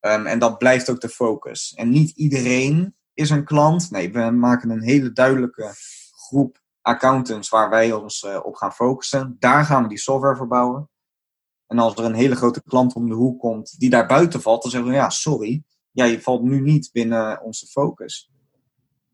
Um, 0.00 0.26
en 0.26 0.38
dat 0.38 0.58
blijft 0.58 0.90
ook 0.90 1.00
de 1.00 1.08
focus. 1.08 1.74
En 1.74 1.88
niet 1.88 2.10
iedereen 2.10 2.96
is 3.14 3.30
een 3.30 3.44
klant. 3.44 3.90
Nee, 3.90 4.12
we 4.12 4.30
maken 4.30 4.70
een 4.70 4.82
hele 4.82 5.12
duidelijke 5.12 5.72
groep 6.10 6.60
accountants 6.80 7.48
waar 7.48 7.70
wij 7.70 7.92
ons 7.92 8.22
uh, 8.22 8.44
op 8.44 8.54
gaan 8.54 8.72
focussen. 8.72 9.36
Daar 9.38 9.64
gaan 9.64 9.82
we 9.82 9.88
die 9.88 9.98
software 9.98 10.36
voor 10.36 10.48
bouwen. 10.48 10.90
En 11.66 11.78
als 11.78 11.94
er 11.94 12.04
een 12.04 12.14
hele 12.14 12.36
grote 12.36 12.62
klant 12.62 12.94
om 12.94 13.08
de 13.08 13.14
hoek 13.14 13.40
komt 13.40 13.78
die 13.78 13.90
daar 13.90 14.06
buiten 14.06 14.40
valt, 14.40 14.62
dan 14.62 14.70
zeggen 14.70 14.90
we 14.90 14.96
ja, 14.96 15.10
sorry, 15.10 15.62
ja, 15.90 16.04
je 16.04 16.20
valt 16.20 16.42
nu 16.42 16.60
niet 16.60 16.90
binnen 16.92 17.42
onze 17.42 17.66
focus. 17.66 18.30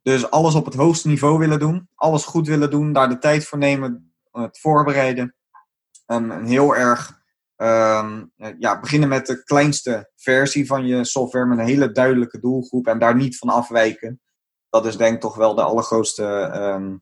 Dus 0.03 0.31
alles 0.31 0.55
op 0.55 0.65
het 0.65 0.75
hoogste 0.75 1.09
niveau 1.09 1.39
willen 1.39 1.59
doen, 1.59 1.89
alles 1.95 2.25
goed 2.25 2.47
willen 2.47 2.71
doen, 2.71 2.93
daar 2.93 3.09
de 3.09 3.19
tijd 3.19 3.45
voor 3.45 3.59
nemen, 3.59 4.13
het 4.33 4.59
voorbereiden. 4.61 5.35
Een 6.07 6.47
heel 6.47 6.77
erg 6.77 7.21
ehm, 7.57 8.25
ja, 8.59 8.81
beginnen 8.81 9.09
met 9.09 9.27
de 9.27 9.45
kleinste 9.45 10.11
versie 10.17 10.67
van 10.67 10.87
je 10.87 11.05
software 11.05 11.47
met 11.47 11.59
een 11.59 11.65
hele 11.65 11.93
duidelijke 11.93 12.41
doelgroep 12.41 12.87
en 12.87 12.99
daar 12.99 13.17
niet 13.17 13.39
van 13.39 13.49
afwijken. 13.49 14.21
Dat 14.71 14.87
is 14.87 14.97
denk 14.97 15.15
ik 15.15 15.21
toch 15.21 15.37
wel 15.37 15.55
de 15.55 15.63
allergrootste 15.63 16.25
ehm, 16.53 16.97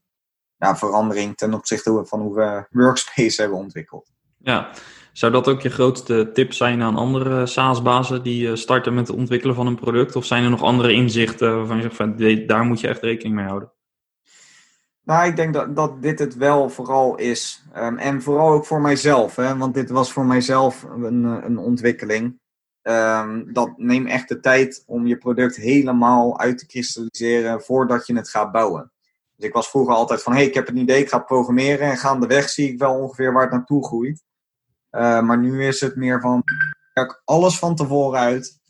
ja, 0.57 0.77
verandering 0.77 1.37
ten 1.37 1.55
opzichte 1.55 2.03
van 2.07 2.21
hoe 2.21 2.35
we 2.35 2.67
Workspace 2.71 3.41
hebben 3.41 3.59
ontwikkeld. 3.59 4.11
Ja, 4.39 4.71
zou 5.16 5.33
dat 5.33 5.48
ook 5.48 5.61
je 5.61 5.70
grootste 5.70 6.31
tip 6.33 6.52
zijn 6.52 6.83
aan 6.83 6.96
andere 6.96 7.46
SaaS-bazen 7.46 8.22
die 8.22 8.48
eh, 8.48 8.55
starten 8.55 8.94
met 8.94 9.09
het 9.09 9.16
ontwikkelen 9.16 9.55
van 9.55 9.66
een 9.66 9.76
product? 9.76 10.16
Of 10.16 10.24
zijn 10.24 10.44
er 10.44 10.50
nog 10.50 10.62
andere 10.62 10.92
inzichten 10.92 11.57
waarvan 11.57 11.76
je 11.76 11.83
zegt 11.83 11.96
van 11.96 12.16
daar 12.46 12.64
moet 12.64 12.81
je 12.81 12.88
echt 12.88 13.02
rekening 13.02 13.35
mee 13.35 13.46
houden? 13.46 13.72
Nou, 15.02 15.29
ik 15.29 15.37
denk 15.37 15.55
dat, 15.55 15.76
dat 15.76 16.02
dit 16.02 16.18
het 16.18 16.37
wel 16.37 16.68
vooral 16.70 17.16
is. 17.16 17.64
Ehm, 17.72 17.96
en 17.96 18.22
vooral 18.22 18.52
ook 18.52 18.66
voor 18.66 18.81
mijzelf, 18.81 19.37
hè, 19.37 19.57
want 19.57 19.74
dit 19.74 19.90
was 19.90 20.12
voor 20.12 20.26
mijzelf 20.26 20.83
een, 20.83 21.24
een 21.24 21.59
ontwikkeling. 21.59 22.38
Um, 22.83 23.52
dat 23.52 23.72
neem 23.76 24.07
echt 24.07 24.29
de 24.29 24.40
tijd 24.40 24.83
om 24.87 25.07
je 25.07 25.18
product 25.18 25.57
helemaal 25.57 26.38
uit 26.38 26.59
te 26.59 26.66
kristalliseren 26.66 27.62
voordat 27.62 28.07
je 28.07 28.16
het 28.16 28.31
gaat 28.31 28.52
bouwen. 28.52 28.92
Dus 29.37 29.46
ik 29.46 29.55
was 29.55 29.68
vroeger 29.70 29.94
altijd 29.94 30.22
van, 30.22 30.33
hé, 30.33 30.38
hey, 30.38 30.48
ik 30.48 30.55
heb 30.55 30.68
een 30.68 30.76
idee, 30.76 31.00
ik 31.00 31.09
ga 31.09 31.18
programmeren 31.18 31.90
en 31.90 31.96
gaandeweg 31.96 32.48
zie 32.48 32.72
ik 32.72 32.79
wel 32.79 32.94
ongeveer 32.94 33.33
waar 33.33 33.42
het 33.42 33.52
naartoe 33.52 33.87
groeit. 33.87 34.26
Uh, 34.90 35.20
maar 35.20 35.38
nu 35.38 35.66
is 35.66 35.81
het 35.81 35.96
meer 35.96 36.20
van, 36.20 36.42
kijk 36.92 37.22
alles 37.25 37.59
van 37.59 37.77
tevoren 37.77 38.20
uit 38.20 38.61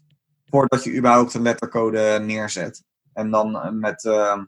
voordat 0.46 0.84
je 0.84 0.96
überhaupt 0.96 1.34
een 1.34 1.42
lettercode 1.42 2.18
neerzet. 2.22 2.82
En 3.12 3.30
dan 3.30 3.78
met, 3.78 4.04
uh, 4.04 4.42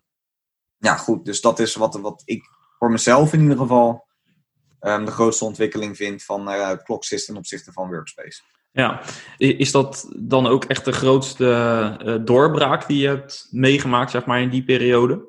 ja 0.76 0.96
goed, 0.96 1.24
dus 1.24 1.40
dat 1.40 1.58
is 1.58 1.74
wat, 1.74 2.00
wat 2.00 2.22
ik 2.24 2.44
voor 2.78 2.90
mezelf 2.90 3.32
in 3.32 3.40
ieder 3.40 3.56
geval 3.56 4.06
um, 4.80 5.04
de 5.04 5.10
grootste 5.10 5.44
ontwikkeling 5.44 5.96
vind 5.96 6.24
van 6.24 6.48
uh, 6.48 6.68
het 6.68 6.82
clock 6.82 7.04
system 7.04 7.36
opzichte 7.36 7.72
van 7.72 7.88
Workspace. 7.88 8.42
Ja, 8.72 9.02
is 9.36 9.70
dat 9.70 10.08
dan 10.16 10.46
ook 10.46 10.64
echt 10.64 10.84
de 10.84 10.92
grootste 10.92 11.96
uh, 12.04 12.24
doorbraak 12.24 12.86
die 12.86 12.98
je 12.98 13.08
hebt 13.08 13.48
meegemaakt, 13.50 14.10
zeg 14.10 14.26
maar, 14.26 14.40
in 14.40 14.50
die 14.50 14.64
periode? 14.64 15.26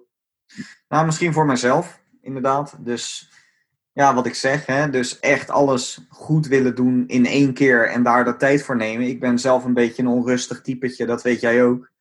Nou, 0.88 1.06
misschien 1.06 1.34
voor 1.34 1.46
mezelf, 1.46 2.00
inderdaad. 2.22 2.76
Dus 2.80 3.29
ja, 4.00 4.14
wat 4.14 4.26
ik 4.26 4.36
zeg, 4.36 4.66
hè, 4.66 4.90
dus 4.90 5.20
echt 5.20 5.50
alles 5.50 6.06
goed 6.10 6.48
willen 6.48 6.76
doen 6.76 7.04
in 7.08 7.26
één 7.26 7.54
keer 7.54 7.90
en 7.90 8.04
daar 8.04 8.26
de 8.26 8.36
tijd 8.36 8.64
voor 8.64 8.76
nemen. 8.76 9.08
Ik 9.08 9.20
ben 9.20 9.40
zelf 9.40 9.64
een 9.64 9.74
beetje 9.74 10.02
een 10.02 10.08
onrustig 10.08 10.62
typetje, 10.62 11.06
dat 11.06 11.22
weet 11.22 11.42
jij 11.42 11.64
ook. 11.64 11.92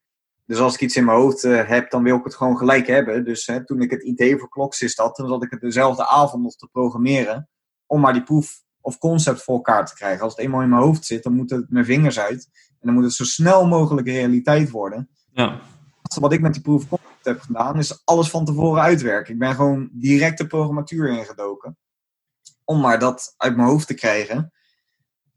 Dus 0.47 0.59
als 0.59 0.75
ik 0.75 0.81
iets 0.81 0.97
in 0.97 1.05
mijn 1.05 1.19
hoofd 1.19 1.45
uh, 1.45 1.69
heb, 1.69 1.91
dan 1.91 2.03
wil 2.03 2.17
ik 2.17 2.25
het 2.25 2.35
gewoon 2.35 2.57
gelijk 2.57 2.87
hebben. 2.87 3.25
Dus 3.25 3.47
hè, 3.47 3.65
toen 3.65 3.81
ik 3.81 3.91
het 3.91 4.03
idee 4.03 4.39
voor 4.39 4.49
Clocksys 4.49 4.97
had, 4.97 5.17
dan 5.17 5.29
zat 5.29 5.43
ik 5.43 5.51
het 5.51 5.61
dezelfde 5.61 6.07
avond 6.07 6.43
nog 6.43 6.57
te 6.57 6.69
programmeren. 6.73 7.49
Om 7.87 8.01
maar 8.01 8.13
die 8.13 8.23
proef 8.23 8.63
of 8.81 8.99
concept 8.99 9.43
voor 9.43 9.55
elkaar 9.55 9.87
te 9.87 9.95
krijgen. 9.95 10.23
Als 10.23 10.37
het 10.37 10.45
eenmaal 10.45 10.63
in 10.63 10.69
mijn 10.69 10.83
hoofd 10.83 11.05
zit, 11.05 11.23
dan 11.23 11.35
moet 11.35 11.51
het 11.51 11.71
mijn 11.71 11.85
vingers 11.85 12.19
uit. 12.19 12.49
En 12.53 12.79
dan 12.81 12.95
moet 12.95 13.05
het 13.05 13.13
zo 13.13 13.25
snel 13.25 13.67
mogelijk 13.67 14.07
realiteit 14.07 14.71
worden. 14.71 15.09
Ja. 15.33 15.61
Wat 16.21 16.33
ik 16.33 16.41
met 16.41 16.53
die 16.53 16.63
proef 16.63 16.89
concept 16.89 17.25
heb 17.25 17.41
gedaan, 17.41 17.79
is 17.79 18.03
alles 18.05 18.31
van 18.31 18.45
tevoren 18.45 18.83
uitwerken. 18.83 19.33
Ik 19.33 19.39
ben 19.39 19.55
gewoon 19.55 19.89
direct 19.93 20.39
de 20.39 20.47
programmatuur 20.47 21.09
ingedoken. 21.09 21.77
Om 22.69 22.81
maar 22.81 22.99
dat 22.99 23.35
uit 23.37 23.57
mijn 23.57 23.69
hoofd 23.69 23.87
te 23.87 23.95
krijgen. 23.95 24.53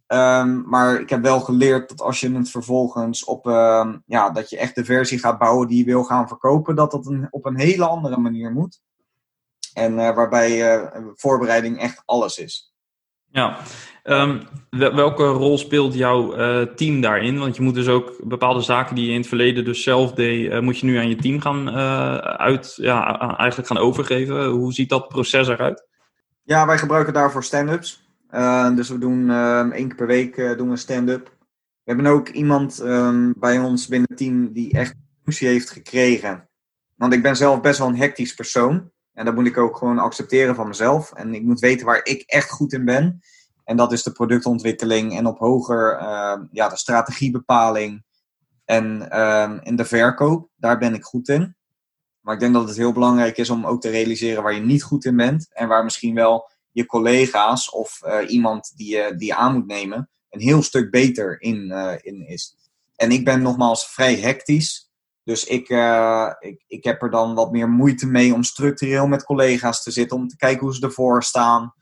Um, 0.07 0.63
maar 0.67 0.99
ik 0.99 1.09
heb 1.09 1.21
wel 1.21 1.39
geleerd 1.39 1.89
dat 1.89 2.01
als 2.01 2.19
je 2.19 2.31
het 2.31 2.49
vervolgens 2.49 3.23
op, 3.23 3.45
um, 3.45 4.03
ja, 4.05 4.29
dat 4.29 4.49
je 4.49 4.57
echt 4.57 4.75
de 4.75 4.85
versie 4.85 5.19
gaat 5.19 5.37
bouwen 5.37 5.67
die 5.67 5.77
je 5.77 5.83
wil 5.83 6.03
gaan 6.03 6.27
verkopen, 6.27 6.75
dat 6.75 6.91
dat 6.91 7.05
een, 7.05 7.27
op 7.29 7.45
een 7.45 7.59
hele 7.59 7.85
andere 7.85 8.17
manier 8.17 8.51
moet. 8.51 8.81
En 9.73 9.93
uh, 9.93 10.15
waarbij 10.15 10.75
uh, 10.75 10.87
voorbereiding 11.15 11.79
echt 11.79 12.01
alles 12.05 12.37
is. 12.37 12.73
Ja, 13.25 13.57
um, 14.03 14.41
welke 14.69 15.23
rol 15.23 15.57
speelt 15.57 15.93
jouw 15.93 16.37
uh, 16.37 16.61
team 16.75 17.01
daarin? 17.01 17.39
Want 17.39 17.55
je 17.55 17.61
moet 17.61 17.75
dus 17.75 17.87
ook 17.87 18.19
bepaalde 18.23 18.61
zaken 18.61 18.95
die 18.95 19.05
je 19.05 19.11
in 19.11 19.19
het 19.19 19.27
verleden 19.27 19.65
dus 19.65 19.83
zelf 19.83 20.13
deed, 20.13 20.61
moet 20.61 20.77
je 20.77 20.85
nu 20.85 20.97
aan 20.97 21.09
je 21.09 21.15
team 21.15 21.41
gaan 21.41 21.69
uit, 22.39 22.73
ja, 22.75 23.19
eigenlijk 23.37 23.67
gaan 23.67 23.77
overgeven. 23.77 24.45
Hoe 24.45 24.73
ziet 24.73 24.89
dat 24.89 25.07
proces 25.07 25.47
eruit? 25.47 25.89
Ja, 26.43 26.65
wij 26.65 26.77
gebruiken 26.77 27.13
daarvoor 27.13 27.43
stand-ups. 27.43 28.10
Uh, 28.32 28.75
dus 28.75 28.89
we 28.89 28.97
doen 28.97 29.30
uh, 29.30 29.60
één 29.60 29.88
keer 29.88 29.95
per 29.95 30.08
week 30.08 30.38
uh, 30.38 30.58
doen 30.58 30.69
we 30.69 30.75
stand-up. 30.75 31.25
We 31.84 31.93
hebben 31.93 32.06
ook 32.06 32.30
iemand 32.30 32.80
um, 32.80 33.34
bij 33.38 33.60
ons 33.60 33.88
binnen 33.88 34.10
het 34.10 34.17
team 34.17 34.54
die 34.54 34.73
echt 34.73 34.95
functie 35.23 35.47
heeft 35.47 35.69
gekregen. 35.69 36.49
Want 36.95 37.13
ik 37.13 37.21
ben 37.21 37.36
zelf 37.36 37.62
best 37.62 37.80
wel 37.80 37.88
een 37.88 37.97
hectisch 37.97 38.34
persoon. 38.34 38.91
En 39.13 39.25
dat 39.25 39.36
moet 39.36 39.45
ik 39.45 39.58
ook 39.58 39.77
gewoon 39.77 39.99
accepteren 39.99 40.56
van 40.56 40.67
mezelf. 40.67 41.13
En 41.13 41.34
ik 41.34 41.43
moet 41.43 41.60
weten 41.60 41.86
waar 41.86 41.99
ik 42.04 42.21
echt 42.21 42.49
goed 42.49 42.73
in 42.73 42.86
ben. 42.86 43.19
En 43.63 43.77
dat 43.77 43.91
is 43.91 44.04
de 44.04 44.12
productontwikkeling 44.12 45.17
en 45.17 45.25
op 45.25 45.39
hoger 45.39 45.99
ja, 46.51 46.69
de 46.69 46.77
strategiebepaling 46.77 48.04
en, 48.65 49.10
en 49.63 49.75
de 49.75 49.86
verkoop. 49.86 50.49
Daar 50.56 50.77
ben 50.77 50.93
ik 50.93 51.04
goed 51.04 51.30
in. 51.30 51.56
Maar 52.21 52.34
ik 52.34 52.39
denk 52.39 52.53
dat 52.53 52.67
het 52.67 52.77
heel 52.77 52.91
belangrijk 52.91 53.38
is 53.38 53.49
om 53.49 53.65
ook 53.65 53.81
te 53.81 53.89
realiseren 53.89 54.43
waar 54.43 54.53
je 54.53 54.62
niet 54.62 54.84
goed 54.84 55.05
in 55.05 55.15
bent. 55.15 55.47
En 55.53 55.67
waar 55.67 55.84
misschien 55.84 56.15
wel 56.15 56.49
je 56.71 56.86
collega's 56.86 57.69
of 57.69 57.99
uh, 58.05 58.17
iemand 58.27 58.73
die 58.75 58.95
je, 58.95 59.15
die 59.17 59.34
aan 59.34 59.53
moet 59.53 59.67
nemen 59.67 60.10
een 60.31 60.41
heel 60.41 60.62
stuk 60.62 60.91
beter 60.91 61.41
in, 61.41 61.69
uh, 61.71 61.93
in 62.01 62.27
is. 62.27 62.55
En 62.95 63.12
ik 63.12 63.25
ben 63.25 63.41
nogmaals 63.41 63.88
vrij 63.88 64.15
hectisch. 64.15 64.89
Dus 65.23 65.45
ik, 65.45 65.69
uh, 65.69 66.31
ik, 66.39 66.63
ik 66.67 66.84
heb 66.84 67.01
er 67.01 67.10
dan 67.10 67.36
wat 67.36 67.51
meer 67.51 67.69
moeite 67.69 68.07
mee 68.07 68.34
om 68.34 68.43
structureel 68.43 69.07
met 69.07 69.23
collega's 69.23 69.84
te 69.84 69.91
zitten. 69.91 70.17
Om 70.17 70.27
te 70.27 70.38
kijken 70.38 70.65
hoe 70.65 70.75
ze 70.75 70.81
ervoor 70.81 71.23
staan. 71.23 71.73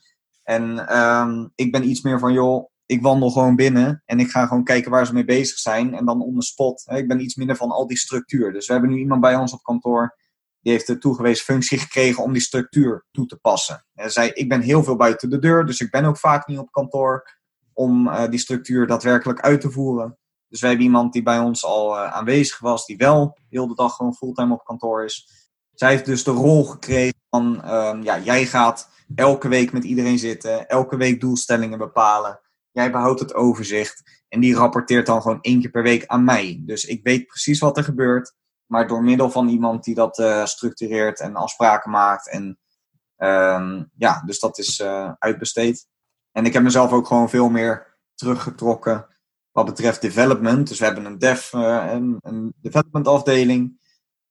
En 0.43 0.97
um, 0.99 1.52
ik 1.56 1.71
ben 1.71 1.89
iets 1.89 2.02
meer 2.02 2.19
van, 2.19 2.34
joh, 2.34 2.69
ik 2.86 3.02
wandel 3.02 3.30
gewoon 3.30 3.56
binnen. 3.56 4.04
En 4.06 4.19
ik 4.19 4.30
ga 4.30 4.45
gewoon 4.45 4.63
kijken 4.63 4.91
waar 4.91 5.06
ze 5.06 5.13
mee 5.13 5.25
bezig 5.25 5.58
zijn. 5.58 5.93
En 5.93 6.06
dan 6.06 6.21
on 6.21 6.39
the 6.39 6.45
spot. 6.45 6.84
Hè, 6.86 6.97
ik 6.97 7.08
ben 7.08 7.21
iets 7.21 7.36
minder 7.36 7.56
van 7.56 7.71
al 7.71 7.88
die 7.88 7.97
structuur. 7.97 8.54
Dus 8.54 8.67
we 8.67 8.71
hebben 8.71 8.91
nu 8.91 8.97
iemand 8.97 9.21
bij 9.21 9.36
ons 9.36 9.54
op 9.54 9.63
kantoor 9.63 10.17
die 10.62 10.72
heeft 10.72 10.88
de 10.88 10.98
toegewezen 10.98 11.45
functie 11.45 11.80
gekregen 11.80 12.24
om 12.24 12.34
die 12.34 12.41
structuur 12.41 13.06
toe 13.12 13.26
te 13.26 13.38
passen. 13.38 13.86
En 13.93 14.12
zei, 14.12 14.30
ik 14.34 14.50
ben 14.50 14.62
heel 14.62 14.84
veel 14.84 14.95
buiten 14.95 15.30
de 15.30 15.39
deur, 15.39 15.65
dus 15.65 15.80
ik 15.80 15.91
ben 15.91 16.06
ook 16.06 16.17
vaak 16.17 16.48
niet 16.48 16.58
op 16.58 16.72
kantoor 16.72 17.38
om 17.74 18.08
uh, 18.08 18.28
die 18.30 18.39
structuur 18.39 18.88
daadwerkelijk 18.88 19.39
uit 19.39 19.62
te 19.62 19.72
voeren. 19.72 20.17
Dus 20.48 20.60
wij 20.60 20.69
hebben 20.69 20.88
iemand 20.88 21.13
die 21.13 21.24
bij 21.24 21.39
ons 21.39 21.65
al 21.65 21.95
uh, 21.95 22.13
aanwezig 22.13 22.60
was, 22.60 22.86
die 22.86 22.98
wel 22.98 23.38
heel 23.50 23.67
de 23.67 23.76
dag 23.76 23.95
gewoon 23.95 24.15
fulltime 24.15 24.54
op 24.54 24.63
kantoor 24.63 25.04
is. 25.04 25.30
Zij 25.74 25.89
heeft 25.89 26.06
dus 26.06 26.24
de 26.24 26.32
rol 26.32 26.63
gekregen 26.63 27.19
van, 27.30 27.62
uh, 27.65 27.98
ja, 28.02 28.19
jij 28.19 28.45
gaat 28.45 28.89
elke 29.15 29.48
week 29.48 29.72
met 29.72 29.84
iedereen 29.84 30.19
zitten, 30.19 30.67
elke 30.67 30.98
week 30.98 31.22
doelstellingen 31.22 31.78
bepalen. 31.78 32.39
Jij 32.72 32.91
behoudt 32.91 33.19
het 33.19 33.34
overzicht 33.34 34.24
en 34.28 34.39
die 34.39 34.56
rapporteert 34.56 35.06
dan 35.06 35.22
gewoon 35.22 35.41
één 35.41 35.62
keer 35.62 35.69
per 35.69 35.84
week 35.84 36.06
aan 36.06 36.24
mij. 36.24 36.62
Dus 36.65 36.86
ik 36.86 37.04
weet 37.04 37.28
precies 37.28 37.60
wat 37.60 37.78
er 37.78 37.84
gebeurt. 37.84 38.34
Maar 38.69 38.88
door 38.88 39.03
middel 39.03 39.32
van 39.32 39.47
iemand 39.47 39.84
die 39.84 39.95
dat 39.95 40.19
uh, 40.19 40.45
structureert 40.45 41.19
en 41.19 41.36
afspraken 41.36 41.91
maakt. 41.91 42.29
En 42.29 42.60
um, 43.17 43.91
ja, 43.97 44.21
dus 44.25 44.39
dat 44.39 44.58
is 44.58 44.79
uh, 44.79 45.12
uitbesteed. 45.19 45.88
En 46.32 46.45
ik 46.45 46.53
heb 46.53 46.63
mezelf 46.63 46.91
ook 46.91 47.08
gewoon 47.08 47.29
veel 47.29 47.49
meer 47.49 47.97
teruggetrokken 48.15 49.08
wat 49.51 49.65
betreft 49.65 50.01
development. 50.01 50.67
Dus 50.67 50.79
we 50.79 50.86
hebben 50.86 51.05
een 51.05 51.19
dev, 51.19 51.53
uh, 51.53 51.86
een, 51.91 52.17
een 52.21 52.53
development 52.62 53.08
afdeling. 53.08 53.79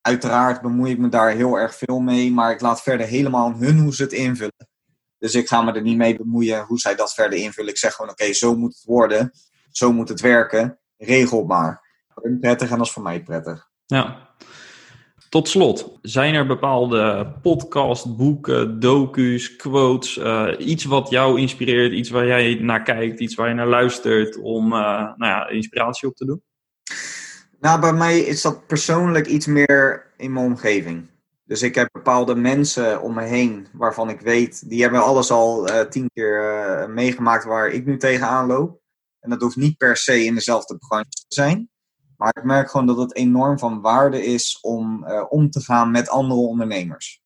Uiteraard 0.00 0.60
bemoei 0.60 0.90
ik 0.90 0.98
me 0.98 1.08
daar 1.08 1.30
heel 1.30 1.56
erg 1.56 1.74
veel 1.74 1.98
mee, 1.98 2.32
maar 2.32 2.52
ik 2.52 2.60
laat 2.60 2.82
verder 2.82 3.06
helemaal 3.06 3.46
aan 3.46 3.58
hun 3.58 3.78
hoe 3.78 3.94
ze 3.94 4.02
het 4.02 4.12
invullen. 4.12 4.68
Dus 5.18 5.34
ik 5.34 5.48
ga 5.48 5.62
me 5.62 5.72
er 5.72 5.82
niet 5.82 5.96
mee 5.96 6.16
bemoeien 6.16 6.64
hoe 6.64 6.78
zij 6.78 6.94
dat 6.94 7.14
verder 7.14 7.38
invullen. 7.38 7.70
Ik 7.70 7.78
zeg 7.78 7.94
gewoon, 7.94 8.10
oké, 8.10 8.32
zo 8.32 8.56
moet 8.56 8.74
het 8.74 8.84
worden, 8.84 9.32
zo 9.70 9.92
moet 9.92 10.08
het 10.08 10.20
werken, 10.20 10.78
regel 10.96 11.44
maar. 11.44 11.86
Voor 12.08 12.22
hun 12.22 12.40
prettig 12.40 12.70
en 12.70 12.76
dat 12.76 12.86
is 12.86 12.92
voor 12.92 13.02
mij 13.02 13.22
prettig. 13.22 13.70
Ja, 13.86 14.27
tot 15.28 15.48
slot, 15.48 15.98
zijn 16.02 16.34
er 16.34 16.46
bepaalde 16.46 17.32
podcasts, 17.42 18.16
boeken, 18.16 18.80
docu's, 18.80 19.56
quotes, 19.56 20.16
uh, 20.16 20.52
iets 20.58 20.84
wat 20.84 21.10
jou 21.10 21.40
inspireert, 21.40 21.92
iets 21.92 22.10
waar 22.10 22.26
jij 22.26 22.54
naar 22.54 22.82
kijkt, 22.82 23.20
iets 23.20 23.34
waar 23.34 23.48
je 23.48 23.54
naar 23.54 23.66
luistert 23.66 24.38
om 24.38 24.64
uh, 24.64 24.78
nou 25.16 25.16
ja, 25.18 25.48
inspiratie 25.48 26.08
op 26.08 26.16
te 26.16 26.24
doen? 26.24 26.42
Nou, 27.60 27.80
bij 27.80 27.92
mij 27.92 28.18
is 28.18 28.42
dat 28.42 28.66
persoonlijk 28.66 29.26
iets 29.26 29.46
meer 29.46 30.12
in 30.16 30.32
mijn 30.32 30.46
omgeving. 30.46 31.06
Dus 31.44 31.62
ik 31.62 31.74
heb 31.74 31.88
bepaalde 31.92 32.34
mensen 32.34 33.02
om 33.02 33.14
me 33.14 33.22
heen 33.22 33.66
waarvan 33.72 34.08
ik 34.08 34.20
weet, 34.20 34.68
die 34.68 34.82
hebben 34.82 35.02
alles 35.02 35.30
al 35.30 35.68
uh, 35.68 35.80
tien 35.80 36.10
keer 36.14 36.90
meegemaakt 36.90 37.44
waar 37.44 37.68
ik 37.68 37.86
nu 37.86 37.96
tegenaan 37.96 38.46
loop. 38.46 38.80
En 39.20 39.30
dat 39.30 39.40
hoeft 39.40 39.56
niet 39.56 39.76
per 39.76 39.96
se 39.96 40.24
in 40.24 40.34
dezelfde 40.34 40.76
branche 40.76 41.10
te 41.10 41.24
zijn. 41.28 41.70
Maar 42.18 42.36
ik 42.36 42.44
merk 42.44 42.70
gewoon 42.70 42.86
dat 42.86 42.96
het 42.96 43.14
enorm 43.14 43.58
van 43.58 43.80
waarde 43.80 44.24
is 44.24 44.58
om 44.60 45.04
uh, 45.04 45.24
om 45.28 45.50
te 45.50 45.60
gaan 45.60 45.90
met 45.90 46.08
andere 46.08 46.40
ondernemers. 46.40 47.22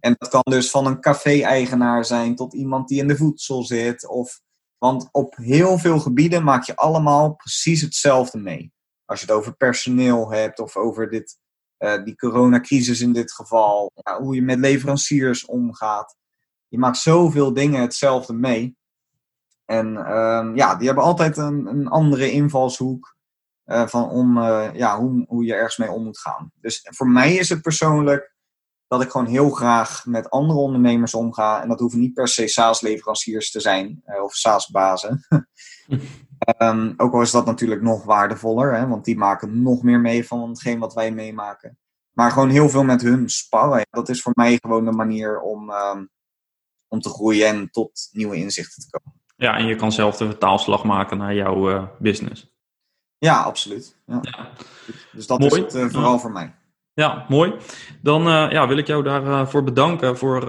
En 0.00 0.14
dat 0.18 0.28
kan 0.28 0.42
dus 0.44 0.70
van 0.70 0.86
een 0.86 1.00
café-eigenaar 1.00 2.04
zijn 2.04 2.34
tot 2.34 2.54
iemand 2.54 2.88
die 2.88 3.00
in 3.00 3.08
de 3.08 3.16
voedsel 3.16 3.64
zit. 3.64 4.08
Of, 4.08 4.40
want 4.78 5.08
op 5.12 5.36
heel 5.36 5.78
veel 5.78 5.98
gebieden 5.98 6.44
maak 6.44 6.64
je 6.64 6.76
allemaal 6.76 7.34
precies 7.34 7.80
hetzelfde 7.80 8.38
mee. 8.38 8.72
Als 9.04 9.20
je 9.20 9.26
het 9.26 9.34
over 9.34 9.56
personeel 9.56 10.32
hebt 10.32 10.58
of 10.58 10.76
over 10.76 11.10
dit, 11.10 11.38
uh, 11.78 12.04
die 12.04 12.16
coronacrisis 12.16 13.00
in 13.00 13.12
dit 13.12 13.32
geval. 13.32 13.90
Ja, 13.94 14.22
hoe 14.22 14.34
je 14.34 14.42
met 14.42 14.58
leveranciers 14.58 15.44
omgaat. 15.44 16.16
Je 16.68 16.78
maakt 16.78 16.98
zoveel 16.98 17.52
dingen 17.52 17.80
hetzelfde 17.80 18.32
mee. 18.32 18.76
En 19.64 19.96
ehm, 19.96 20.56
ja, 20.56 20.74
die 20.74 20.86
hebben 20.86 21.04
altijd 21.04 21.36
een, 21.36 21.66
een 21.66 21.88
andere 21.88 22.30
invalshoek 22.30 23.16
uh, 23.66 23.86
van 23.86 24.10
om 24.10 24.42
ja, 24.74 24.98
hoe, 24.98 25.24
hoe 25.28 25.44
je 25.44 25.54
ergens 25.54 25.76
mee 25.76 25.90
om 25.90 26.04
moet 26.04 26.18
gaan. 26.18 26.52
Dus 26.60 26.88
voor 26.90 27.08
mij 27.08 27.34
is 27.34 27.48
het 27.48 27.62
persoonlijk 27.62 28.32
dat 28.92 29.02
ik 29.02 29.10
gewoon 29.10 29.26
heel 29.26 29.50
graag 29.50 30.06
met 30.06 30.30
andere 30.30 30.58
ondernemers 30.58 31.14
omga. 31.14 31.62
En 31.62 31.68
dat 31.68 31.80
hoeven 31.80 32.00
niet 32.00 32.14
per 32.14 32.28
se 32.28 32.48
SaaS-leveranciers 32.48 33.50
te 33.50 33.60
zijn 33.60 34.02
of 34.22 34.34
SaaS-bazen. 34.34 35.26
um, 36.58 36.94
ook 37.02 37.12
al 37.12 37.20
is 37.20 37.30
dat 37.30 37.46
natuurlijk 37.46 37.82
nog 37.82 38.04
waardevoller, 38.04 38.76
hè, 38.76 38.86
want 38.86 39.04
die 39.04 39.16
maken 39.16 39.62
nog 39.62 39.82
meer 39.82 40.00
mee 40.00 40.26
van 40.26 40.48
hetgeen 40.48 40.78
wat 40.78 40.94
wij 40.94 41.12
meemaken. 41.12 41.78
Maar 42.12 42.30
gewoon 42.30 42.50
heel 42.50 42.68
veel 42.68 42.84
met 42.84 43.02
hun 43.02 43.28
sparren. 43.28 43.86
Dat 43.90 44.08
is 44.08 44.22
voor 44.22 44.32
mij 44.34 44.58
gewoon 44.60 44.84
de 44.84 44.92
manier 44.92 45.40
om, 45.40 45.70
um, 45.70 46.10
om 46.88 47.00
te 47.00 47.08
groeien 47.08 47.46
en 47.46 47.70
tot 47.70 48.08
nieuwe 48.10 48.36
inzichten 48.36 48.82
te 48.82 48.90
komen. 48.90 49.20
Ja, 49.36 49.56
en 49.56 49.66
je 49.66 49.76
kan 49.76 49.92
zelf 49.92 50.16
de 50.16 50.26
vertaalslag 50.26 50.84
maken 50.84 51.18
naar 51.18 51.34
jouw 51.34 51.90
business. 51.98 52.51
Ja, 53.24 53.42
absoluut. 53.42 53.96
Ja. 54.06 54.18
ja. 54.22 54.48
Dus 55.12 55.26
dat 55.26 55.38
Mooi. 55.38 55.52
is 55.52 55.58
het 55.58 55.74
uh, 55.74 55.90
vooral 55.90 56.12
ja. 56.12 56.18
voor 56.18 56.32
mij. 56.32 56.54
Ja, 56.94 57.24
mooi. 57.28 57.52
Dan 58.02 58.26
uh, 58.26 58.50
ja, 58.50 58.68
wil 58.68 58.76
ik 58.76 58.86
jou 58.86 59.02
daarvoor 59.02 59.48
voor 59.48 59.64
bedanken 59.64 60.18
voor 60.18 60.48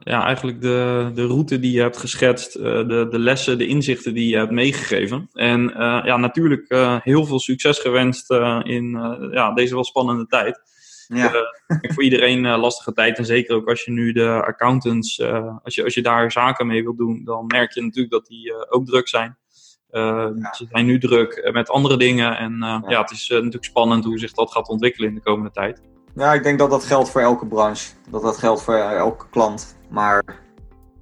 ja, 0.00 0.24
eigenlijk 0.24 0.60
de, 0.60 1.10
de 1.14 1.26
route 1.26 1.60
die 1.60 1.72
je 1.72 1.80
hebt 1.80 1.96
geschetst, 1.96 2.52
de, 2.52 3.06
de 3.10 3.18
lessen, 3.18 3.58
de 3.58 3.66
inzichten 3.66 4.14
die 4.14 4.28
je 4.28 4.36
hebt 4.36 4.50
meegegeven. 4.50 5.28
En 5.32 5.72
ja, 6.04 6.16
natuurlijk 6.16 6.68
heel 7.04 7.24
veel 7.24 7.40
succes 7.40 7.78
gewenst 7.78 8.30
in 8.62 8.90
ja, 9.32 9.52
deze 9.52 9.74
wel 9.74 9.84
spannende 9.84 10.26
tijd. 10.26 10.60
Ja. 11.06 11.32
Uh, 11.34 11.78
voor 11.92 12.02
iedereen 12.02 12.44
uh, 12.44 12.58
lastige 12.58 12.92
tijd. 12.92 13.18
En 13.18 13.24
zeker 13.24 13.54
ook 13.54 13.68
als 13.68 13.84
je 13.84 13.90
nu 13.90 14.12
de 14.12 14.42
accountants, 14.44 15.18
uh, 15.18 15.56
als, 15.62 15.74
je, 15.74 15.84
als 15.84 15.94
je 15.94 16.02
daar 16.02 16.32
zaken 16.32 16.66
mee 16.66 16.82
wilt 16.82 16.98
doen, 16.98 17.24
dan 17.24 17.46
merk 17.46 17.72
je 17.72 17.82
natuurlijk 17.82 18.12
dat 18.12 18.26
die 18.26 18.70
ook 18.70 18.86
druk 18.86 19.08
zijn. 19.08 19.38
Ja. 19.92 20.54
Ze 20.54 20.66
zijn 20.70 20.86
nu 20.86 20.98
druk 20.98 21.50
met 21.52 21.70
andere 21.70 21.96
dingen. 21.96 22.38
En 22.38 22.56
ja. 22.58 22.82
ja. 22.86 23.00
het 23.00 23.10
is 23.10 23.28
natuurlijk 23.28 23.64
spannend 23.64 24.04
hoe 24.04 24.18
zich 24.18 24.32
dat 24.32 24.52
gaat 24.52 24.68
ontwikkelen 24.68 25.08
in 25.08 25.14
de 25.14 25.20
komende 25.20 25.50
tijd. 25.50 25.82
Ja, 26.14 26.32
ik 26.32 26.42
denk 26.42 26.58
dat 26.58 26.70
dat 26.70 26.84
geldt 26.84 27.10
voor 27.10 27.20
elke 27.20 27.46
branche. 27.46 27.92
Dat 28.10 28.22
dat 28.22 28.38
geldt 28.38 28.62
voor 28.62 28.74
elke 28.74 29.24
klant. 29.30 29.76
Maar 29.88 30.22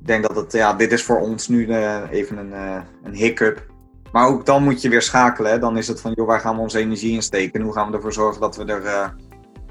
ik 0.00 0.07
denk 0.07 0.26
dat 0.26 0.37
het, 0.37 0.53
ja, 0.53 0.74
dit 0.74 0.92
is 0.92 1.03
voor 1.03 1.20
ons 1.20 1.48
nu 1.48 1.74
even 2.11 2.38
een, 2.38 2.83
een 3.03 3.14
hiccup. 3.14 3.66
Maar 4.12 4.29
ook 4.29 4.46
dan 4.46 4.64
moet 4.64 4.83
je 4.83 4.88
weer 4.88 5.03
schakelen. 5.03 5.61
Dan 5.61 5.76
is 5.76 5.88
het 5.88 6.00
van, 6.00 6.12
joh, 6.14 6.26
waar 6.26 6.40
gaan 6.40 6.55
we 6.55 6.61
onze 6.61 6.79
energie 6.79 7.12
in 7.12 7.22
steken? 7.22 7.61
Hoe 7.61 7.72
gaan 7.72 7.90
we 7.90 7.96
ervoor 7.96 8.12
zorgen 8.12 8.40
dat 8.40 8.57
we 8.57 8.64
er 8.64 9.14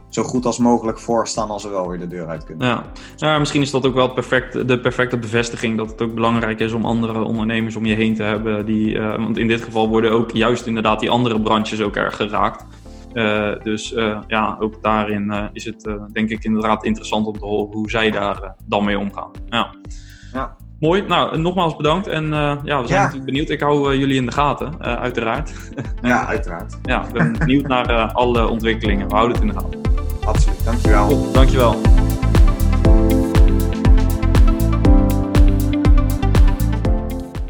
zo 0.09 0.23
goed 0.23 0.45
als 0.45 0.57
mogelijk 0.57 0.99
voor 0.99 1.27
staan 1.27 1.49
als 1.49 1.63
we 1.63 1.69
wel 1.69 1.87
weer 1.89 1.99
de 1.99 2.07
deur 2.07 2.27
uit 2.27 2.45
kunnen. 2.45 2.67
Ja, 2.67 2.83
ja 3.15 3.39
misschien 3.39 3.61
is 3.61 3.71
dat 3.71 3.85
ook 3.85 3.93
wel 3.93 4.05
het 4.05 4.13
perfect, 4.13 4.67
de 4.67 4.79
perfecte 4.79 5.17
bevestiging 5.17 5.77
dat 5.77 5.89
het 5.89 6.01
ook 6.01 6.13
belangrijk 6.13 6.59
is 6.59 6.73
om 6.73 6.85
andere 6.85 7.23
ondernemers 7.23 7.75
om 7.75 7.85
je 7.85 7.95
heen 7.95 8.15
te 8.15 8.23
hebben. 8.23 8.65
Die, 8.65 8.95
uh, 8.95 9.15
want 9.15 9.37
in 9.37 9.47
dit 9.47 9.61
geval 9.61 9.89
worden 9.89 10.11
ook 10.11 10.31
juist 10.31 10.65
inderdaad 10.65 10.99
die 10.99 11.09
andere 11.09 11.41
branches 11.41 11.81
ook 11.81 11.95
erg 11.95 12.15
geraakt. 12.15 12.65
Uh, 13.13 13.51
dus 13.63 13.93
uh, 13.93 14.19
ja, 14.27 14.57
ook 14.59 14.83
daarin 14.83 15.49
is 15.53 15.65
het 15.65 15.89
denk 16.11 16.29
ik 16.29 16.43
inderdaad 16.43 16.83
interessant 16.83 17.27
om 17.27 17.39
te 17.39 17.45
horen 17.45 17.73
hoe 17.73 17.89
zij 17.89 18.11
daar 18.11 18.55
dan 18.65 18.85
mee 18.85 18.99
omgaan. 18.99 19.31
Ja. 19.49 19.75
ja. 20.33 20.55
Mooi. 20.79 21.01
Nou, 21.07 21.37
nogmaals 21.37 21.75
bedankt. 21.75 22.07
En 22.07 22.29
ja, 22.31 22.61
we 22.63 22.63
zijn 22.63 22.87
ja. 22.87 23.01
natuurlijk 23.01 23.25
benieuwd. 23.25 23.49
Ik 23.49 23.59
hou 23.59 23.97
jullie 23.97 24.15
in 24.15 24.25
de 24.25 24.31
gaten, 24.31 24.81
uiteraard. 24.81 25.53
Ja, 26.01 26.25
uiteraard. 26.25 26.77
ja, 26.83 27.05
ik 27.05 27.13
ben 27.13 27.37
benieuwd 27.37 27.67
naar 27.67 28.11
alle 28.11 28.47
ontwikkelingen. 28.47 29.07
We 29.07 29.15
houden 29.15 29.35
het 29.35 29.45
in 29.45 29.53
de 29.53 29.59
gaten. 29.59 29.98
Dankjewel. 30.63 31.07
Top, 31.07 31.33
dankjewel. 31.33 31.75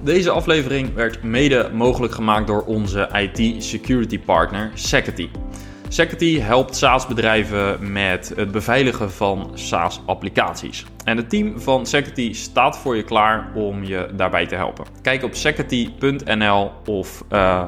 Deze 0.03 0.29
aflevering 0.29 0.93
werd 0.93 1.23
mede 1.23 1.69
mogelijk 1.73 2.13
gemaakt 2.13 2.47
door 2.47 2.61
onze 2.61 3.09
IT-security 3.13 4.19
partner 4.19 4.71
Security. 4.73 5.29
Security 5.87 6.39
helpt 6.39 6.75
SaaS-bedrijven 6.75 7.91
met 7.91 8.33
het 8.35 8.51
beveiligen 8.51 9.11
van 9.11 9.51
SaaS-applicaties. 9.53 10.85
En 11.03 11.17
het 11.17 11.29
team 11.29 11.59
van 11.59 11.85
Security 11.85 12.33
staat 12.33 12.77
voor 12.77 12.95
je 12.95 13.03
klaar 13.03 13.51
om 13.55 13.83
je 13.83 14.09
daarbij 14.15 14.45
te 14.45 14.55
helpen. 14.55 14.85
Kijk 15.01 15.23
op 15.23 15.35
security.nl 15.35 16.71
of 16.85 17.23
uh, 17.31 17.63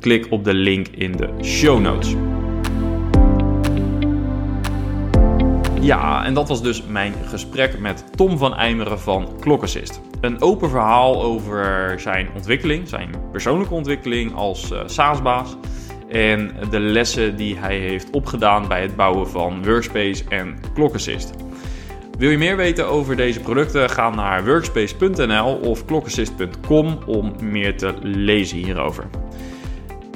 klik 0.00 0.26
op 0.30 0.44
de 0.44 0.54
link 0.54 0.88
in 0.88 1.12
de 1.12 1.28
show 1.42 1.80
notes. 1.80 2.14
Ja, 5.88 6.24
en 6.24 6.34
dat 6.34 6.48
was 6.48 6.62
dus 6.62 6.82
mijn 6.82 7.14
gesprek 7.28 7.78
met 7.78 8.04
Tom 8.16 8.38
van 8.38 8.54
Eimeren 8.54 9.00
van 9.00 9.28
Clockassist. 9.40 10.00
Een 10.20 10.42
open 10.42 10.70
verhaal 10.70 11.22
over 11.22 11.94
zijn 12.00 12.28
ontwikkeling, 12.34 12.88
zijn 12.88 13.10
persoonlijke 13.32 13.74
ontwikkeling 13.74 14.34
als 14.34 14.70
uh, 14.70 14.80
SaaS-baas. 14.86 15.56
En 16.08 16.54
de 16.70 16.80
lessen 16.80 17.36
die 17.36 17.56
hij 17.56 17.78
heeft 17.78 18.10
opgedaan 18.10 18.68
bij 18.68 18.82
het 18.82 18.96
bouwen 18.96 19.28
van 19.28 19.64
Workspace 19.64 20.24
en 20.28 20.58
Clockassist. 20.74 21.30
Wil 22.18 22.30
je 22.30 22.38
meer 22.38 22.56
weten 22.56 22.88
over 22.88 23.16
deze 23.16 23.40
producten? 23.40 23.90
Ga 23.90 24.10
naar 24.10 24.44
workspace.nl 24.44 25.54
of 25.54 25.84
clockassist.com 25.84 26.98
om 27.06 27.32
meer 27.42 27.76
te 27.76 27.94
lezen 28.02 28.56
hierover. 28.56 29.04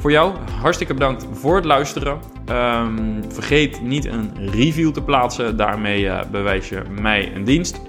Voor 0.03 0.11
jou 0.11 0.35
hartstikke 0.61 0.95
bedankt 0.95 1.27
voor 1.33 1.57
het 1.57 1.65
luisteren. 1.65 2.19
Um, 2.51 3.21
vergeet 3.29 3.83
niet 3.83 4.05
een 4.05 4.51
review 4.51 4.93
te 4.93 5.03
plaatsen. 5.03 5.57
Daarmee 5.57 6.03
uh, 6.03 6.21
bewijs 6.31 6.69
je 6.69 6.83
mij 7.01 7.33
een 7.35 7.45
dienst. 7.45 7.81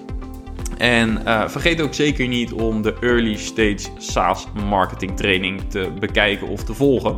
En 0.77 1.21
uh, 1.25 1.47
vergeet 1.47 1.81
ook 1.81 1.93
zeker 1.93 2.27
niet 2.27 2.51
om 2.51 2.81
de 2.81 2.95
Early 3.01 3.35
Stage 3.35 3.87
SaaS 3.97 4.47
Marketing 4.67 5.17
Training 5.17 5.61
te 5.69 5.91
bekijken 5.99 6.47
of 6.47 6.63
te 6.63 6.73
volgen 6.73 7.17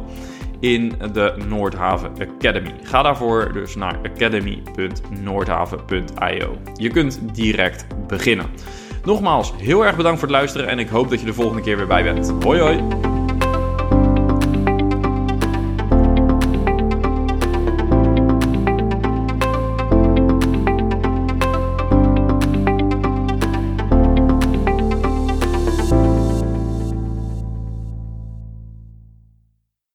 in 0.60 0.94
de 1.14 1.34
Noordhaven 1.48 2.12
Academy. 2.20 2.74
Ga 2.84 3.02
daarvoor 3.02 3.54
dus 3.54 3.76
naar 3.76 4.00
academy.noordhaven.io. 4.14 6.58
Je 6.74 6.90
kunt 6.90 7.20
direct 7.34 7.86
beginnen. 8.08 8.46
Nogmaals, 9.04 9.54
heel 9.58 9.86
erg 9.86 9.96
bedankt 9.96 10.20
voor 10.20 10.28
het 10.28 10.38
luisteren 10.38 10.68
en 10.68 10.80
ik 10.80 10.88
hoop 10.88 11.10
dat 11.10 11.20
je 11.20 11.26
de 11.26 11.34
volgende 11.34 11.62
keer 11.62 11.78
weer 11.78 11.88
bij 11.88 12.04
bent. 12.04 12.34
Hoi 12.44 12.60
hoi! 12.60 12.84